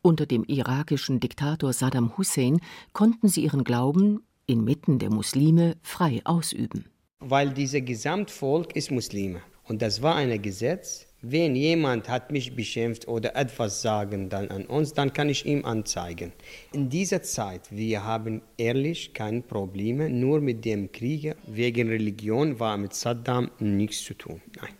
Unter 0.02 0.24
dem 0.24 0.44
irakischen 0.44 1.20
Diktator 1.20 1.72
Saddam 1.72 2.16
Hussein 2.16 2.60
konnten 2.92 3.28
sie 3.28 3.44
ihren 3.44 3.64
Glauben 3.64 4.22
inmitten 4.46 4.98
der 4.98 5.10
Muslime 5.10 5.76
frei 5.82 6.22
ausüben. 6.24 6.86
Weil 7.18 7.50
dieses 7.50 7.84
Gesamtvolk 7.84 8.74
ist 8.74 8.90
Muslime. 8.90 9.42
Und 9.64 9.82
das 9.82 10.00
war 10.00 10.16
ein 10.16 10.40
Gesetz, 10.40 11.06
wenn 11.22 11.54
jemand 11.54 12.08
hat 12.08 12.30
mich 12.30 12.56
beschimpft 12.56 13.06
oder 13.06 13.36
etwas 13.36 13.82
sagen 13.82 14.30
dann 14.30 14.48
an 14.48 14.64
uns, 14.66 14.94
dann 14.94 15.12
kann 15.12 15.28
ich 15.28 15.44
ihm 15.44 15.64
anzeigen. 15.64 16.32
In 16.72 16.88
dieser 16.88 17.22
Zeit, 17.22 17.70
wir 17.70 18.04
haben 18.04 18.42
ehrlich 18.56 19.12
keine 19.12 19.42
Probleme, 19.42 20.08
nur 20.08 20.40
mit 20.40 20.64
dem 20.64 20.92
Krieg 20.92 21.36
wegen 21.46 21.88
Religion 21.88 22.58
war 22.58 22.78
mit 22.78 22.94
Saddam 22.94 23.50
nichts 23.58 24.04
zu 24.04 24.14
tun. 24.14 24.40
Nein. 24.56 24.74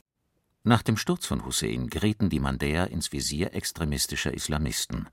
Nach 0.62 0.82
dem 0.82 0.96
Sturz 0.96 1.26
von 1.26 1.44
Hussein 1.44 1.88
gerieten 1.88 2.28
die 2.28 2.40
Mandäer 2.40 2.90
ins 2.90 3.12
Visier 3.12 3.54
extremistischer 3.54 4.32
Islamisten. 4.32 5.08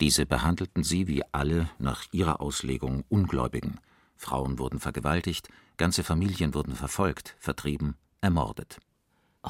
Diese 0.00 0.26
behandelten 0.26 0.82
sie 0.82 1.08
wie 1.08 1.22
alle 1.32 1.70
nach 1.78 2.04
ihrer 2.12 2.40
Auslegung 2.40 3.04
Ungläubigen. 3.08 3.80
Frauen 4.16 4.58
wurden 4.58 4.80
vergewaltigt, 4.80 5.48
ganze 5.76 6.04
Familien 6.04 6.54
wurden 6.54 6.74
verfolgt, 6.74 7.36
vertrieben, 7.38 7.96
ermordet. 8.20 8.78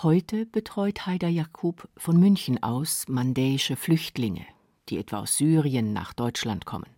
Heute 0.02 0.44
betreut 0.44 1.06
Haider 1.06 1.28
Jakub 1.28 1.88
von 1.96 2.20
München 2.20 2.62
aus 2.62 3.08
mandäische 3.08 3.76
Flüchtlinge, 3.76 4.44
die 4.90 4.98
etwa 4.98 5.20
aus 5.20 5.38
Syrien 5.38 5.94
nach 5.94 6.12
Deutschland 6.12 6.66
kommen. 6.66 6.90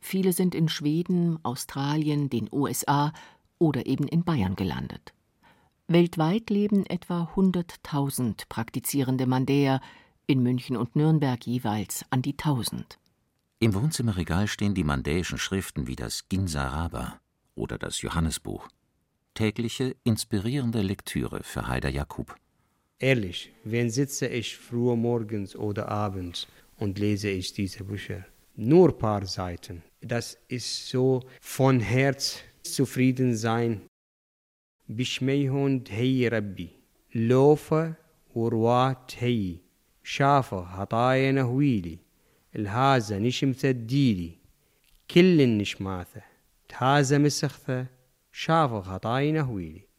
Viele 0.00 0.32
sind 0.32 0.56
in 0.56 0.68
Schweden, 0.68 1.38
Australien, 1.44 2.28
den 2.28 2.48
USA 2.50 3.12
oder 3.60 3.86
eben 3.86 4.08
in 4.08 4.24
Bayern 4.24 4.56
gelandet. 4.56 5.14
Weltweit 5.86 6.50
leben 6.50 6.86
etwa 6.86 7.30
100.000 7.36 8.48
praktizierende 8.48 9.26
Mandäer, 9.26 9.80
in 10.26 10.42
München 10.42 10.76
und 10.76 10.96
Nürnberg 10.96 11.46
jeweils 11.46 12.04
an 12.10 12.20
die 12.20 12.32
1000. 12.32 12.98
Im 13.60 13.74
Wohnzimmerregal 13.74 14.48
stehen 14.48 14.74
die 14.74 14.84
mandäischen 14.84 15.38
Schriften 15.38 15.86
wie 15.86 15.96
das 15.96 16.28
Ginsaraba 16.28 17.20
oder 17.54 17.78
das 17.78 18.02
Johannesbuch 18.02 18.66
Tägliche, 19.39 19.95
inspirierende 20.03 20.81
Lektüre 20.81 21.41
für 21.43 21.67
Haider 21.67 21.89
Jakub. 21.89 22.35
Ehrlich, 22.99 23.51
wenn 23.63 23.89
sitze 23.89 24.27
ich 24.27 24.57
früh 24.57 24.95
morgens 24.95 25.55
oder 25.55 25.89
abends 25.89 26.47
und 26.77 26.99
lese 26.99 27.29
ich 27.29 27.53
diese 27.53 27.83
Bücher? 27.83 28.25
Nur 28.55 28.89
ein 28.89 28.97
paar 28.97 29.25
Seiten. 29.25 29.83
Das 30.01 30.37
ist 30.47 30.87
so 30.87 31.21
von 31.41 31.79
Herz 31.79 32.41
zufrieden 32.63 33.35
sein 33.35 33.81
بشميهن 34.89 35.83
هي 35.89 36.27
ربي 36.27 36.69
لوفة 37.15 37.93
وروات 38.35 39.11
هي 39.19 39.55
شافة 40.03 40.63
هطايا 40.63 41.31
نهويلي 41.31 41.97
الهازة 42.55 43.17
نشم 43.17 43.53
تديلي 43.53 44.31
كل 45.11 45.41
النشماثة 45.41 46.21
تهازة 46.69 47.17
مسخثة 47.17 47.25
شافة 47.45 47.45
هطايا 47.47 47.83
نهويلي 47.83 47.95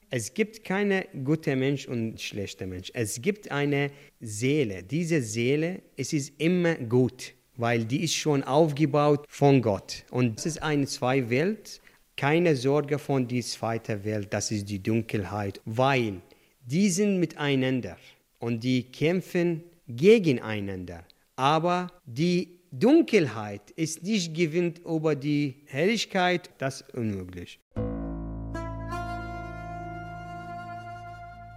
es 0.10 0.34
gibt 0.34 0.64
keine 0.66 1.06
gute 1.24 1.56
Mensch 1.56 1.88
und 1.88 2.20
schlechter 2.20 2.68
Mensch. 2.68 2.92
Es 2.94 3.22
gibt 3.22 3.50
eine 3.50 3.92
Seele. 4.20 4.84
Diese 4.84 5.22
Seele, 5.22 5.82
es 5.96 6.12
ist 6.12 6.34
immer 6.38 6.76
gut, 6.76 7.34
weil 7.56 7.86
die 7.86 8.04
ist 8.04 8.16
schon 8.16 8.44
aufgebaut 8.44 9.26
von 9.30 9.62
Gott. 9.62 10.04
Und 10.12 10.40
es 10.40 10.46
ist 10.46 10.64
eine 10.64 10.86
zwei 10.86 11.30
Welt. 11.30 11.82
Keine 12.18 12.56
Sorge 12.56 13.00
von 13.00 13.28
die 13.28 13.42
zweite 13.42 14.04
Welt, 14.04 14.34
das 14.34 14.52
ist 14.52 14.70
die 14.70 14.84
Dunkelheit, 14.84 15.62
weil 15.66 16.22
die 16.66 16.90
sind 16.90 17.20
miteinander 17.20 17.98
und 18.38 18.64
die 18.64 18.84
kämpfen 18.84 19.64
gegeneinander. 19.88 21.06
Aber 21.36 21.88
die 22.06 22.60
Dunkelheit 22.72 23.72
ist 23.72 24.04
nicht 24.04 24.36
gewinnt 24.36 24.80
über 24.80 25.16
die 25.16 25.64
Helligkeit, 25.66 26.50
das 26.58 26.82
ist 26.82 26.94
unmöglich. 26.94 27.60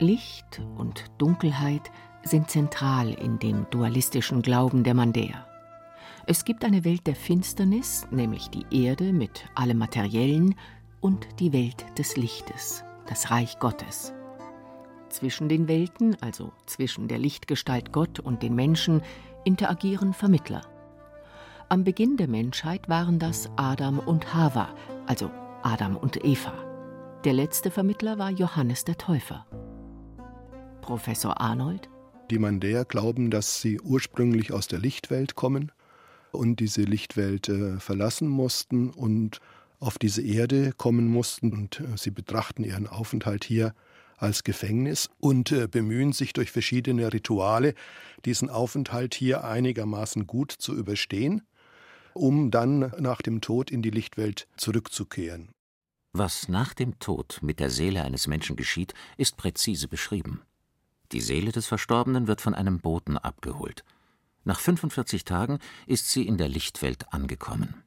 Licht 0.04 0.60
und 0.76 1.06
Dunkelheit 1.16 1.90
sind 2.24 2.50
zentral 2.50 3.14
in 3.14 3.38
dem 3.38 3.66
dualistischen 3.70 4.42
Glauben 4.42 4.84
der 4.84 4.92
Mandäer. 4.92 5.46
Es 6.26 6.44
gibt 6.44 6.62
eine 6.62 6.84
Welt 6.84 7.06
der 7.06 7.16
Finsternis, 7.16 8.06
nämlich 8.10 8.50
die 8.50 8.66
Erde 8.70 9.14
mit 9.14 9.46
allem 9.54 9.78
Materiellen, 9.78 10.56
und 11.00 11.26
die 11.38 11.54
Welt 11.54 11.86
des 11.98 12.16
Lichtes, 12.16 12.84
das 13.06 13.30
Reich 13.30 13.58
Gottes. 13.58 14.12
Zwischen 15.08 15.48
den 15.48 15.68
Welten, 15.68 16.16
also 16.20 16.52
zwischen 16.66 17.08
der 17.08 17.18
Lichtgestalt 17.18 17.90
Gott 17.92 18.20
und 18.20 18.42
den 18.42 18.54
Menschen, 18.54 19.00
interagieren 19.44 20.12
Vermittler. 20.12 20.62
Am 21.70 21.82
Beginn 21.82 22.18
der 22.18 22.28
Menschheit 22.28 22.90
waren 22.90 23.18
das 23.18 23.50
Adam 23.56 23.98
und 24.00 24.34
Hava, 24.34 24.68
also 25.06 25.30
Adam 25.62 25.96
und 25.96 26.24
Eva. 26.24 26.52
Der 27.24 27.32
letzte 27.32 27.70
Vermittler 27.70 28.18
war 28.18 28.30
Johannes 28.30 28.84
der 28.84 28.98
Täufer. 28.98 29.46
Professor 30.84 31.40
Arnold? 31.40 31.88
Die 32.30 32.38
Mandäer 32.38 32.84
glauben, 32.84 33.30
dass 33.30 33.62
sie 33.62 33.80
ursprünglich 33.80 34.52
aus 34.52 34.68
der 34.68 34.78
Lichtwelt 34.78 35.34
kommen 35.34 35.72
und 36.30 36.60
diese 36.60 36.82
Lichtwelt 36.82 37.48
äh, 37.48 37.80
verlassen 37.80 38.28
mussten 38.28 38.90
und 38.90 39.40
auf 39.80 39.98
diese 39.98 40.20
Erde 40.20 40.72
kommen 40.72 41.08
mussten 41.08 41.54
und 41.54 41.80
äh, 41.80 41.96
sie 41.96 42.10
betrachten 42.10 42.64
ihren 42.64 42.86
Aufenthalt 42.86 43.44
hier 43.44 43.74
als 44.18 44.44
Gefängnis 44.44 45.08
und 45.20 45.52
äh, 45.52 45.68
bemühen 45.68 46.12
sich 46.12 46.34
durch 46.34 46.50
verschiedene 46.50 47.14
Rituale, 47.14 47.74
diesen 48.26 48.50
Aufenthalt 48.50 49.14
hier 49.14 49.42
einigermaßen 49.42 50.26
gut 50.26 50.52
zu 50.52 50.74
überstehen, 50.74 51.40
um 52.12 52.50
dann 52.50 52.92
nach 52.98 53.22
dem 53.22 53.40
Tod 53.40 53.70
in 53.70 53.80
die 53.80 53.90
Lichtwelt 53.90 54.48
zurückzukehren. 54.58 55.48
Was 56.12 56.48
nach 56.48 56.74
dem 56.74 56.98
Tod 56.98 57.38
mit 57.40 57.58
der 57.58 57.70
Seele 57.70 58.02
eines 58.02 58.26
Menschen 58.26 58.54
geschieht, 58.54 58.92
ist 59.16 59.38
präzise 59.38 59.88
beschrieben. 59.88 60.42
Die 61.12 61.20
Seele 61.20 61.52
des 61.52 61.66
Verstorbenen 61.66 62.26
wird 62.26 62.40
von 62.40 62.54
einem 62.54 62.80
Boten 62.80 63.18
abgeholt. 63.18 63.84
Nach 64.44 64.60
45 64.60 65.24
Tagen 65.24 65.58
ist 65.86 66.10
sie 66.10 66.26
in 66.26 66.36
der 66.36 66.48
Lichtwelt 66.48 67.12
angekommen. 67.12 67.82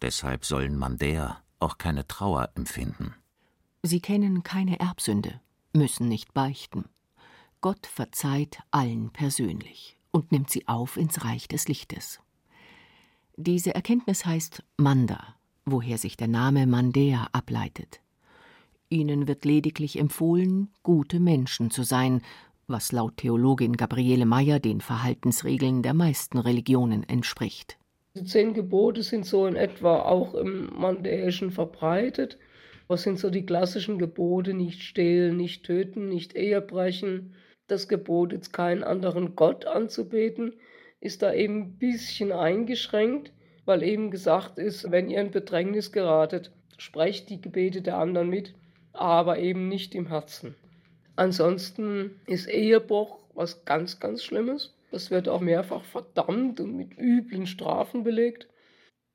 Deshalb 0.00 0.44
sollen 0.44 0.76
Mandäer 0.76 1.42
auch 1.60 1.78
keine 1.78 2.06
Trauer 2.06 2.50
empfinden. 2.54 3.14
Sie 3.82 4.00
kennen 4.00 4.42
keine 4.42 4.78
Erbsünde, 4.78 5.40
müssen 5.72 6.08
nicht 6.08 6.34
beichten. 6.34 6.84
Gott 7.60 7.86
verzeiht 7.86 8.58
allen 8.70 9.10
persönlich 9.10 9.98
und 10.10 10.30
nimmt 10.30 10.50
sie 10.50 10.68
auf 10.68 10.96
ins 10.96 11.24
Reich 11.24 11.48
des 11.48 11.68
Lichtes. 11.68 12.20
Diese 13.36 13.74
Erkenntnis 13.74 14.26
heißt 14.26 14.62
Manda, 14.76 15.36
woher 15.64 15.98
sich 15.98 16.16
der 16.16 16.28
Name 16.28 16.66
Mandäer 16.66 17.28
ableitet. 17.32 18.01
Ihnen 18.92 19.26
wird 19.26 19.44
lediglich 19.44 19.98
empfohlen, 19.98 20.68
gute 20.82 21.18
Menschen 21.18 21.70
zu 21.70 21.82
sein, 21.82 22.20
was 22.68 22.92
laut 22.92 23.16
Theologin 23.16 23.72
Gabriele 23.76 24.26
Meyer 24.26 24.60
den 24.60 24.80
Verhaltensregeln 24.80 25.82
der 25.82 25.94
meisten 25.94 26.38
Religionen 26.38 27.02
entspricht. 27.02 27.78
Die 28.14 28.24
zehn 28.24 28.52
Gebote 28.52 29.02
sind 29.02 29.24
so 29.24 29.46
in 29.46 29.56
etwa 29.56 30.02
auch 30.02 30.34
im 30.34 30.70
Mandäischen 30.78 31.50
verbreitet. 31.50 32.38
Was 32.86 33.02
sind 33.02 33.18
so 33.18 33.30
die 33.30 33.46
klassischen 33.46 33.98
Gebote? 33.98 34.52
Nicht 34.52 34.82
stehlen, 34.82 35.38
nicht 35.38 35.64
töten, 35.64 36.10
nicht 36.10 36.36
Ehe 36.36 36.60
brechen. 36.60 37.34
Das 37.68 37.88
Gebot, 37.88 38.32
jetzt 38.32 38.52
keinen 38.52 38.84
anderen 38.84 39.34
Gott 39.34 39.64
anzubeten, 39.64 40.52
ist 41.00 41.22
da 41.22 41.32
eben 41.32 41.62
ein 41.62 41.78
bisschen 41.78 42.32
eingeschränkt, 42.32 43.32
weil 43.64 43.82
eben 43.82 44.10
gesagt 44.10 44.58
ist, 44.58 44.90
wenn 44.90 45.08
ihr 45.08 45.22
in 45.22 45.30
Bedrängnis 45.30 45.90
geratet, 45.90 46.52
sprecht 46.76 47.30
die 47.30 47.40
Gebete 47.40 47.80
der 47.80 47.96
anderen 47.96 48.28
mit 48.28 48.54
aber 48.92 49.38
eben 49.38 49.68
nicht 49.68 49.94
im 49.94 50.06
Herzen. 50.06 50.54
Ansonsten 51.16 52.20
ist 52.26 52.48
Ehebruch 52.48 53.18
was 53.34 53.64
ganz, 53.64 54.00
ganz 54.00 54.22
Schlimmes. 54.22 54.74
Das 54.90 55.10
wird 55.10 55.28
auch 55.28 55.40
mehrfach 55.40 55.84
verdammt 55.84 56.60
und 56.60 56.76
mit 56.76 56.98
üblen 56.98 57.46
Strafen 57.46 58.04
belegt. 58.04 58.48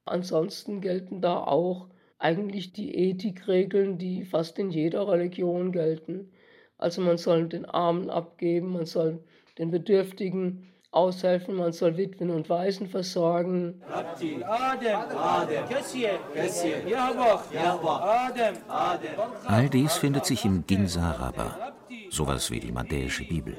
Ansonsten 0.05 0.81
gelten 0.81 1.21
da 1.21 1.37
auch 1.37 1.89
eigentlich 2.17 2.73
die 2.73 2.95
Ethikregeln, 2.95 3.97
die 3.97 4.25
fast 4.25 4.57
in 4.57 4.71
jeder 4.71 5.07
Religion 5.07 5.71
gelten. 5.71 6.31
Also 6.77 7.01
man 7.01 7.17
soll 7.17 7.47
den 7.47 7.65
Armen 7.65 8.09
abgeben, 8.09 8.73
man 8.73 8.85
soll 8.85 9.23
den 9.57 9.71
Bedürftigen 9.71 10.71
aushelfen, 10.91 11.55
man 11.55 11.73
soll 11.73 11.97
Witwen 11.97 12.29
und 12.29 12.49
Waisen 12.49 12.87
versorgen. 12.87 13.81
All 19.45 19.69
dies 19.69 19.93
findet 19.93 20.25
sich 20.25 20.45
im 20.45 20.65
Ginsaraba, 20.65 21.73
sowas 22.09 22.51
wie 22.51 22.59
die 22.59 22.71
mandäische 22.71 23.23
Bibel. 23.25 23.57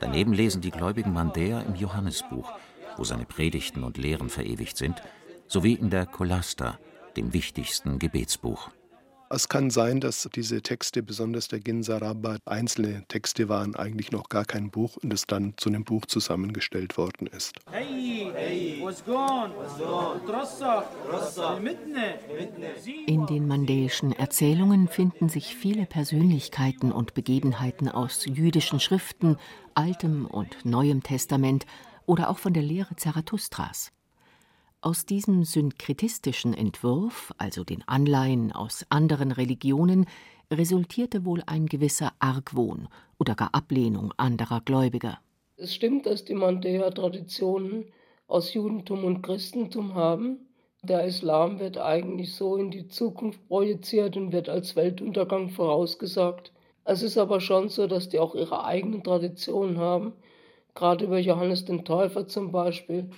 Daneben 0.00 0.32
lesen 0.32 0.60
die 0.60 0.70
gläubigen 0.70 1.12
Mandäer 1.12 1.64
im 1.66 1.74
Johannesbuch, 1.74 2.52
wo 2.96 3.04
seine 3.04 3.24
Predigten 3.24 3.84
und 3.84 3.98
Lehren 3.98 4.28
verewigt 4.28 4.76
sind, 4.76 5.02
sowie 5.46 5.74
in 5.74 5.90
der 5.90 6.06
Kolasta, 6.06 6.78
dem 7.16 7.32
wichtigsten 7.32 7.98
Gebetsbuch. 7.98 8.70
Es 9.28 9.48
kann 9.48 9.70
sein, 9.70 10.00
dass 10.00 10.28
diese 10.34 10.62
Texte, 10.62 11.02
besonders 11.02 11.48
der 11.48 11.58
Ginsaraba, 11.58 12.36
einzelne 12.44 13.04
Texte 13.08 13.48
waren, 13.48 13.74
eigentlich 13.74 14.12
noch 14.12 14.28
gar 14.28 14.44
kein 14.44 14.70
Buch 14.70 14.96
und 15.02 15.12
es 15.12 15.26
dann 15.26 15.54
zu 15.56 15.68
einem 15.68 15.84
Buch 15.84 16.06
zusammengestellt 16.06 16.96
worden 16.96 17.26
ist. 17.26 17.58
In 23.06 23.26
den 23.26 23.48
mandäischen 23.48 24.12
Erzählungen 24.12 24.88
finden 24.88 25.28
sich 25.28 25.56
viele 25.56 25.86
Persönlichkeiten 25.86 26.92
und 26.92 27.14
Begebenheiten 27.14 27.88
aus 27.88 28.26
jüdischen 28.26 28.78
Schriften, 28.78 29.38
Altem 29.74 30.26
und 30.26 30.64
Neuem 30.64 31.02
Testament 31.02 31.66
oder 32.06 32.30
auch 32.30 32.38
von 32.38 32.52
der 32.52 32.62
Lehre 32.62 32.94
Zarathustras. 32.94 33.90
Aus 34.86 35.04
diesem 35.04 35.42
synkretistischen 35.42 36.54
Entwurf, 36.54 37.34
also 37.38 37.64
den 37.64 37.82
Anleihen 37.88 38.52
aus 38.52 38.86
anderen 38.88 39.32
Religionen, 39.32 40.06
resultierte 40.48 41.24
wohl 41.24 41.42
ein 41.46 41.66
gewisser 41.66 42.12
Argwohn 42.20 42.86
oder 43.18 43.34
gar 43.34 43.52
Ablehnung 43.52 44.14
anderer 44.16 44.60
Gläubiger. 44.60 45.18
Es 45.56 45.74
stimmt, 45.74 46.06
dass 46.06 46.24
die 46.24 46.34
Mandäer 46.36 46.94
Traditionen 46.94 47.86
aus 48.28 48.54
Judentum 48.54 49.02
und 49.02 49.22
Christentum 49.22 49.96
haben. 49.96 50.38
Der 50.84 51.04
Islam 51.04 51.58
wird 51.58 51.78
eigentlich 51.78 52.36
so 52.36 52.54
in 52.54 52.70
die 52.70 52.86
Zukunft 52.86 53.44
projiziert 53.48 54.16
und 54.16 54.30
wird 54.30 54.48
als 54.48 54.76
Weltuntergang 54.76 55.48
vorausgesagt. 55.48 56.52
Es 56.84 57.02
ist 57.02 57.18
aber 57.18 57.40
schon 57.40 57.70
so, 57.70 57.88
dass 57.88 58.08
die 58.08 58.20
auch 58.20 58.36
ihre 58.36 58.64
eigenen 58.64 59.02
Traditionen 59.02 59.78
haben, 59.78 60.12
gerade 60.76 61.06
über 61.06 61.18
Johannes 61.18 61.64
den 61.64 61.84
Täufer 61.84 62.28
zum 62.28 62.52
Beispiel 62.52 63.10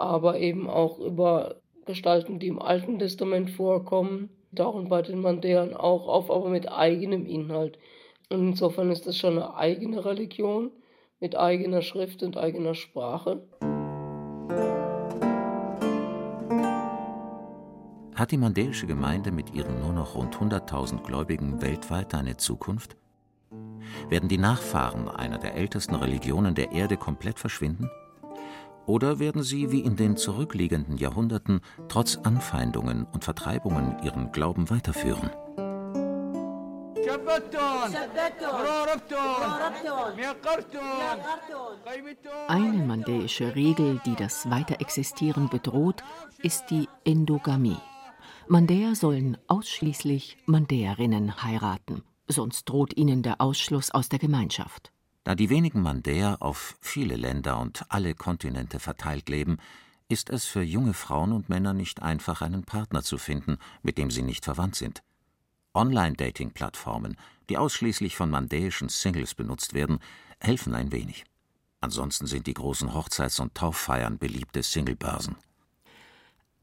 aber 0.00 0.38
eben 0.38 0.68
auch 0.68 0.98
über 0.98 1.56
Gestalten, 1.84 2.38
die 2.38 2.48
im 2.48 2.60
Alten 2.60 2.98
Testament 2.98 3.50
vorkommen, 3.50 4.30
tauchen 4.54 4.88
bei 4.88 5.02
den 5.02 5.20
Mandäern 5.20 5.74
auch 5.74 6.08
auf, 6.08 6.30
aber 6.30 6.48
mit 6.48 6.70
eigenem 6.70 7.26
Inhalt. 7.26 7.78
Und 8.30 8.50
insofern 8.50 8.90
ist 8.90 9.06
das 9.06 9.16
schon 9.16 9.34
eine 9.34 9.54
eigene 9.56 10.04
Religion 10.04 10.70
mit 11.20 11.36
eigener 11.36 11.82
Schrift 11.82 12.22
und 12.22 12.36
eigener 12.36 12.74
Sprache. 12.74 13.42
Hat 18.14 18.32
die 18.32 18.38
mandäische 18.38 18.86
Gemeinde 18.86 19.32
mit 19.32 19.54
ihren 19.54 19.80
nur 19.80 19.92
noch 19.92 20.14
rund 20.14 20.36
100.000 20.36 21.02
Gläubigen 21.02 21.60
weltweit 21.62 22.14
eine 22.14 22.36
Zukunft? 22.36 22.96
Werden 24.08 24.28
die 24.28 24.38
Nachfahren 24.38 25.08
einer 25.08 25.38
der 25.38 25.54
ältesten 25.54 25.94
Religionen 25.94 26.54
der 26.54 26.72
Erde 26.72 26.96
komplett 26.96 27.38
verschwinden? 27.38 27.90
Oder 28.90 29.20
werden 29.20 29.44
sie 29.44 29.70
wie 29.70 29.82
in 29.82 29.94
den 29.94 30.16
zurückliegenden 30.16 30.96
Jahrhunderten 30.96 31.60
trotz 31.86 32.16
Anfeindungen 32.16 33.04
und 33.04 33.22
Vertreibungen 33.22 33.94
ihren 34.02 34.32
Glauben 34.32 34.68
weiterführen? 34.68 35.30
Eine 42.48 42.84
mandäische 42.84 43.54
Regel, 43.54 44.00
die 44.04 44.16
das 44.16 44.50
Weiterexistieren 44.50 45.48
bedroht, 45.48 46.02
ist 46.42 46.64
die 46.70 46.88
Endogamie. 47.04 47.78
Mandäer 48.48 48.96
sollen 48.96 49.36
ausschließlich 49.46 50.36
Mandäerinnen 50.46 51.44
heiraten, 51.44 52.02
sonst 52.26 52.68
droht 52.68 52.96
ihnen 52.96 53.22
der 53.22 53.40
Ausschluss 53.40 53.92
aus 53.92 54.08
der 54.08 54.18
Gemeinschaft. 54.18 54.90
Da 55.24 55.34
die 55.34 55.50
wenigen 55.50 55.82
Mandäer 55.82 56.38
auf 56.40 56.76
viele 56.80 57.16
Länder 57.16 57.58
und 57.60 57.84
alle 57.88 58.14
Kontinente 58.14 58.80
verteilt 58.80 59.28
leben, 59.28 59.58
ist 60.08 60.30
es 60.30 60.44
für 60.44 60.62
junge 60.62 60.94
Frauen 60.94 61.32
und 61.32 61.48
Männer 61.48 61.72
nicht 61.72 62.02
einfach, 62.02 62.42
einen 62.42 62.64
Partner 62.64 63.02
zu 63.02 63.18
finden, 63.18 63.58
mit 63.82 63.98
dem 63.98 64.10
sie 64.10 64.22
nicht 64.22 64.44
verwandt 64.44 64.74
sind. 64.74 65.02
Online-Dating-Plattformen, 65.74 67.16
die 67.48 67.58
ausschließlich 67.58 68.16
von 68.16 68.30
mandäischen 68.30 68.88
Singles 68.88 69.34
benutzt 69.34 69.72
werden, 69.72 70.00
helfen 70.40 70.74
ein 70.74 70.90
wenig. 70.90 71.24
Ansonsten 71.80 72.26
sind 72.26 72.46
die 72.46 72.54
großen 72.54 72.92
Hochzeits- 72.92 73.40
und 73.40 73.54
Tauffeiern 73.54 74.18
beliebte 74.18 74.62
Singlebörsen. 74.62 75.36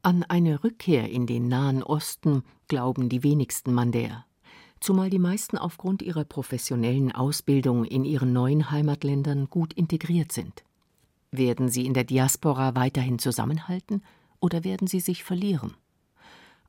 An 0.02 0.24
eine 0.24 0.62
Rückkehr 0.62 1.10
in 1.10 1.26
den 1.26 1.48
Nahen 1.48 1.82
Osten 1.82 2.44
glauben 2.68 3.08
die 3.08 3.22
wenigsten 3.22 3.72
Mandäer 3.72 4.26
zumal 4.80 5.10
die 5.10 5.18
meisten 5.18 5.58
aufgrund 5.58 6.02
ihrer 6.02 6.24
professionellen 6.24 7.12
Ausbildung 7.12 7.84
in 7.84 8.04
ihren 8.04 8.32
neuen 8.32 8.70
Heimatländern 8.70 9.48
gut 9.50 9.72
integriert 9.72 10.32
sind. 10.32 10.64
Werden 11.30 11.68
sie 11.68 11.86
in 11.86 11.94
der 11.94 12.04
Diaspora 12.04 12.74
weiterhin 12.74 13.18
zusammenhalten 13.18 14.02
oder 14.40 14.64
werden 14.64 14.86
sie 14.86 15.00
sich 15.00 15.24
verlieren? 15.24 15.74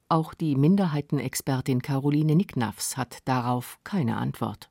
Auch 0.09 0.33
die 0.33 0.55
Minderheitenexpertin 0.55 1.81
Caroline 1.81 2.35
Nicknafs 2.35 2.97
hat 2.97 3.19
darauf 3.25 3.77
keine 3.83 4.17
Antwort. 4.17 4.69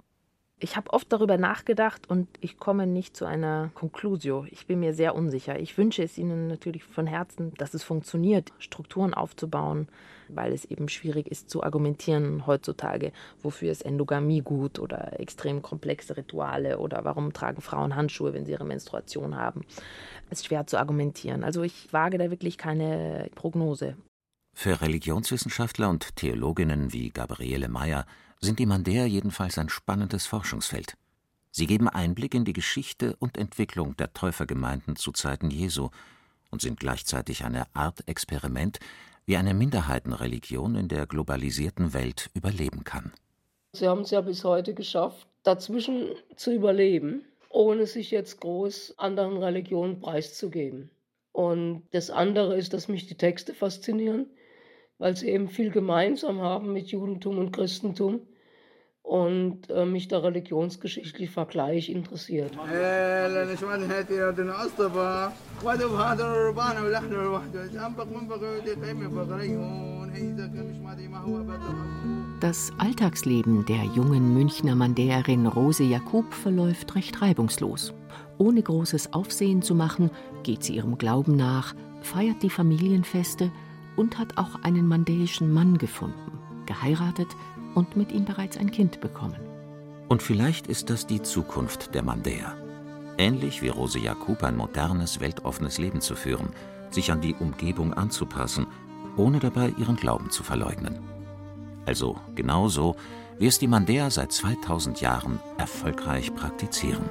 Ich 0.61 0.77
habe 0.77 0.93
oft 0.93 1.13
darüber 1.13 1.37
nachgedacht 1.37 2.11
und 2.11 2.27
ich 2.41 2.59
komme 2.59 2.89
nicht 2.89 3.17
zu 3.17 3.27
einer 3.27 3.71
Conclusio. 3.75 4.45
Ich 4.51 4.67
bin 4.67 4.81
mir 4.81 4.93
sehr 4.93 5.15
unsicher. 5.15 5.57
Ich 5.61 5.79
wünsche 5.79 6.03
es 6.03 6.19
Ihnen 6.19 6.49
natürlich 6.49 6.83
von 6.83 7.07
Herzen, 7.07 7.55
dass 7.59 7.75
es 7.75 7.85
funktioniert, 7.85 8.53
Strukturen 8.59 9.15
aufzubauen, 9.15 9.87
weil 10.29 10.53
es 10.53 10.65
eben 10.65 10.89
schwierig 10.89 11.29
ist 11.29 11.49
zu 11.49 11.63
argumentieren 11.63 12.45
heutzutage, 12.49 13.13
wofür 13.41 13.71
ist 13.71 13.87
Endogamie 13.87 14.41
gut 14.41 14.81
oder 14.81 15.21
extrem 15.21 15.63
komplexe 15.63 16.17
Rituale 16.17 16.79
oder 16.79 17.05
warum 17.05 17.33
tragen 17.33 17.63
Frauen 17.63 17.95
Handschuhe, 17.95 18.35
wenn 18.35 18.45
sie 18.45 18.53
ihre 18.53 18.65
Menstruation 18.65 19.37
haben. 19.37 19.61
Es 20.29 20.41
ist 20.41 20.47
schwer 20.47 20.67
zu 20.67 20.77
argumentieren. 20.77 21.45
Also 21.45 21.63
ich 21.63 21.93
wage 21.93 22.19
da 22.19 22.31
wirklich 22.31 22.59
keine 22.59 23.31
Prognose. 23.37 23.97
Für 24.57 24.81
Religionswissenschaftler 24.81 25.89
und 25.89 26.17
Theologinnen 26.17 26.93
wie 26.93 27.11
Gabriele 27.11 27.69
Meyer 27.69 28.07
sind 28.41 28.59
die 28.59 28.67
Mandäer 28.67 29.07
jedenfalls 29.07 29.59
ein 29.59 29.69
spannendes 29.69 30.27
Forschungsfeld. 30.27 30.95
Sie 31.51 31.67
geben 31.67 31.89
Einblick 31.89 32.35
in 32.35 32.45
die 32.45 32.53
Geschichte 32.53 33.17
und 33.19 33.37
Entwicklung 33.37 33.97
der 33.97 34.13
Täufergemeinden 34.13 34.97
zu 34.97 35.13
Zeiten 35.13 35.51
Jesu 35.51 35.91
und 36.51 36.63
sind 36.63 36.79
gleichzeitig 36.79 37.45
eine 37.45 37.67
Art 37.75 38.07
Experiment, 38.07 38.79
wie 39.27 39.37
eine 39.37 39.55
Minderheitenreligion 39.55 40.77
in 40.77 40.89
der 40.89 41.07
globalisierten 41.07 41.93
Welt 41.93 42.31
überleben 42.35 42.85
kann. 42.85 43.13
Sie 43.73 43.87
haben 43.87 44.03
es 44.03 44.11
ja 44.11 44.21
bis 44.21 44.45
heute 44.45 44.73
geschafft, 44.73 45.27
dazwischen 45.43 46.09
zu 46.37 46.53
überleben, 46.53 47.25
ohne 47.51 47.87
sich 47.87 48.11
jetzt 48.11 48.41
groß 48.41 48.95
anderen 48.97 49.37
Religionen 49.37 50.01
preiszugeben. 50.01 50.91
Und 51.33 51.83
das 51.91 52.11
andere 52.11 52.57
ist, 52.57 52.73
dass 52.73 52.89
mich 52.89 53.07
die 53.07 53.17
Texte 53.17 53.55
faszinieren 53.55 54.27
weil 54.99 55.17
sie 55.17 55.29
eben 55.29 55.49
viel 55.49 55.71
gemeinsam 55.71 56.41
haben 56.41 56.73
mit 56.73 56.89
Judentum 56.89 57.39
und 57.39 57.53
Christentum 57.53 58.21
und 59.09 59.71
äh, 59.71 59.87
mich 59.87 60.09
der 60.09 60.23
religionsgeschichtliche 60.23 61.33
Vergleich 61.33 61.89
interessiert. 61.89 62.53
Das 72.41 72.73
Alltagsleben 72.79 73.65
der 73.67 73.85
jungen 73.97 74.35
Münchner 74.35 74.75
Mandäerin 74.75 75.47
Rose 75.47 75.85
Jakub 75.85 76.35
verläuft 76.35 76.95
recht 76.95 77.23
reibungslos. 77.23 77.95
Ohne 78.37 78.63
großes 78.63 79.15
Aufsehen 79.15 79.63
zu 79.63 79.75
machen, 79.75 80.11
geht 80.43 80.63
sie 80.63 80.75
ihrem 80.77 80.99
Glauben 80.99 81.35
nach, 81.35 81.75
feiert 82.03 82.43
die 82.43 82.51
Familienfeste– 82.51 83.51
und 83.99 84.19
hat 84.19 84.39
auch 84.39 84.63
einen 84.63 84.87
mandäischen 84.87 85.53
Mann 85.53 85.77
gefunden, 85.77 86.39
geheiratet 86.67 87.29
und 87.75 87.97
mit 87.97 88.13
ihm 88.13 88.25
bereits 88.25 88.57
ein 88.57 88.71
Kind 88.71 89.01
bekommen. 89.01 89.41
Und 90.09 90.23
vielleicht 90.23 90.69
ist 90.69 90.89
das 90.89 91.07
die 91.07 91.21
Zukunft 91.21 91.95
der 91.95 92.03
Mandäer. 92.03 92.57
Ähnlich 93.19 93.61
wie 93.61 93.69
Rose 93.69 93.99
Jakub 93.99 94.45
ein 94.45 94.57
modernes, 94.57 95.21
weltoffenes 95.21 95.79
Leben 95.79 96.01
zu 96.01 96.15
führen, 96.15 96.51
sich 96.91 97.11
an 97.11 97.21
die 97.21 97.35
Umgebung 97.35 97.93
anzupassen, 97.93 98.69
ohne 99.17 99.41
dabei 99.41 99.75
ihren 99.77 99.97
Glauben 99.97 100.31
zu 100.31 100.45
verleugnen. 100.45 101.01
Also 101.85 102.17
genauso, 102.37 102.95
wie 103.39 103.47
es 103.47 103.59
die 103.59 103.67
Mandäer 103.67 104.11
seit 104.11 104.31
2000 104.31 105.01
Jahren 105.01 105.41
erfolgreich 105.59 106.35
praktizieren. 106.35 107.05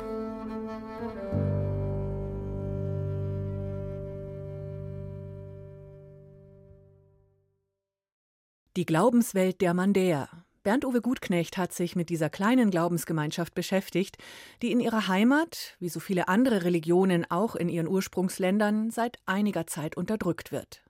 Die 8.77 8.85
Glaubenswelt 8.85 9.59
der 9.61 9.73
Mandäer. 9.73 10.29
Bernd-Uwe 10.61 11.01
Gutknecht 11.01 11.57
hat 11.57 11.73
sich 11.73 11.95
mit 11.95 12.11
dieser 12.11 12.29
kleinen 12.29 12.69
Glaubensgemeinschaft 12.69 13.55
beschäftigt, 13.55 14.19
die 14.61 14.71
in 14.71 14.79
ihrer 14.79 15.07
Heimat, 15.07 15.75
wie 15.79 15.89
so 15.89 15.99
viele 15.99 16.27
andere 16.27 16.63
Religionen 16.63 17.25
auch 17.31 17.55
in 17.55 17.69
ihren 17.69 17.87
Ursprungsländern, 17.87 18.91
seit 18.91 19.17
einiger 19.25 19.65
Zeit 19.65 19.97
unterdrückt 19.97 20.51
wird. 20.51 20.83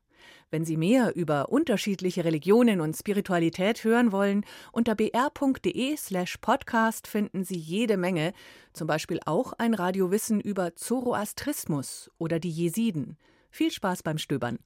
Wenn 0.52 0.66
Sie 0.66 0.76
mehr 0.76 1.16
über 1.16 1.48
unterschiedliche 1.48 2.26
Religionen 2.26 2.82
und 2.82 2.94
Spiritualität 2.94 3.86
hören 3.86 4.12
wollen, 4.12 4.44
unter 4.74 4.94
br.de/slash 4.94 6.40
podcast 6.40 7.08
finden 7.08 7.46
Sie 7.46 7.58
jede 7.58 7.96
Menge, 7.96 8.34
zum 8.74 8.88
Beispiel 8.88 9.22
auch 9.26 9.54
ein 9.54 9.74
Radiowissen 9.74 10.42
über 10.42 10.76
Zoroastrismus 10.76 12.12
oder 12.18 12.42
die 12.42 12.52
Jesiden. 12.52 13.18
Viel 13.50 13.72
Spaß 13.72 14.04
beim 14.04 14.18
Stöbern. 14.18 14.60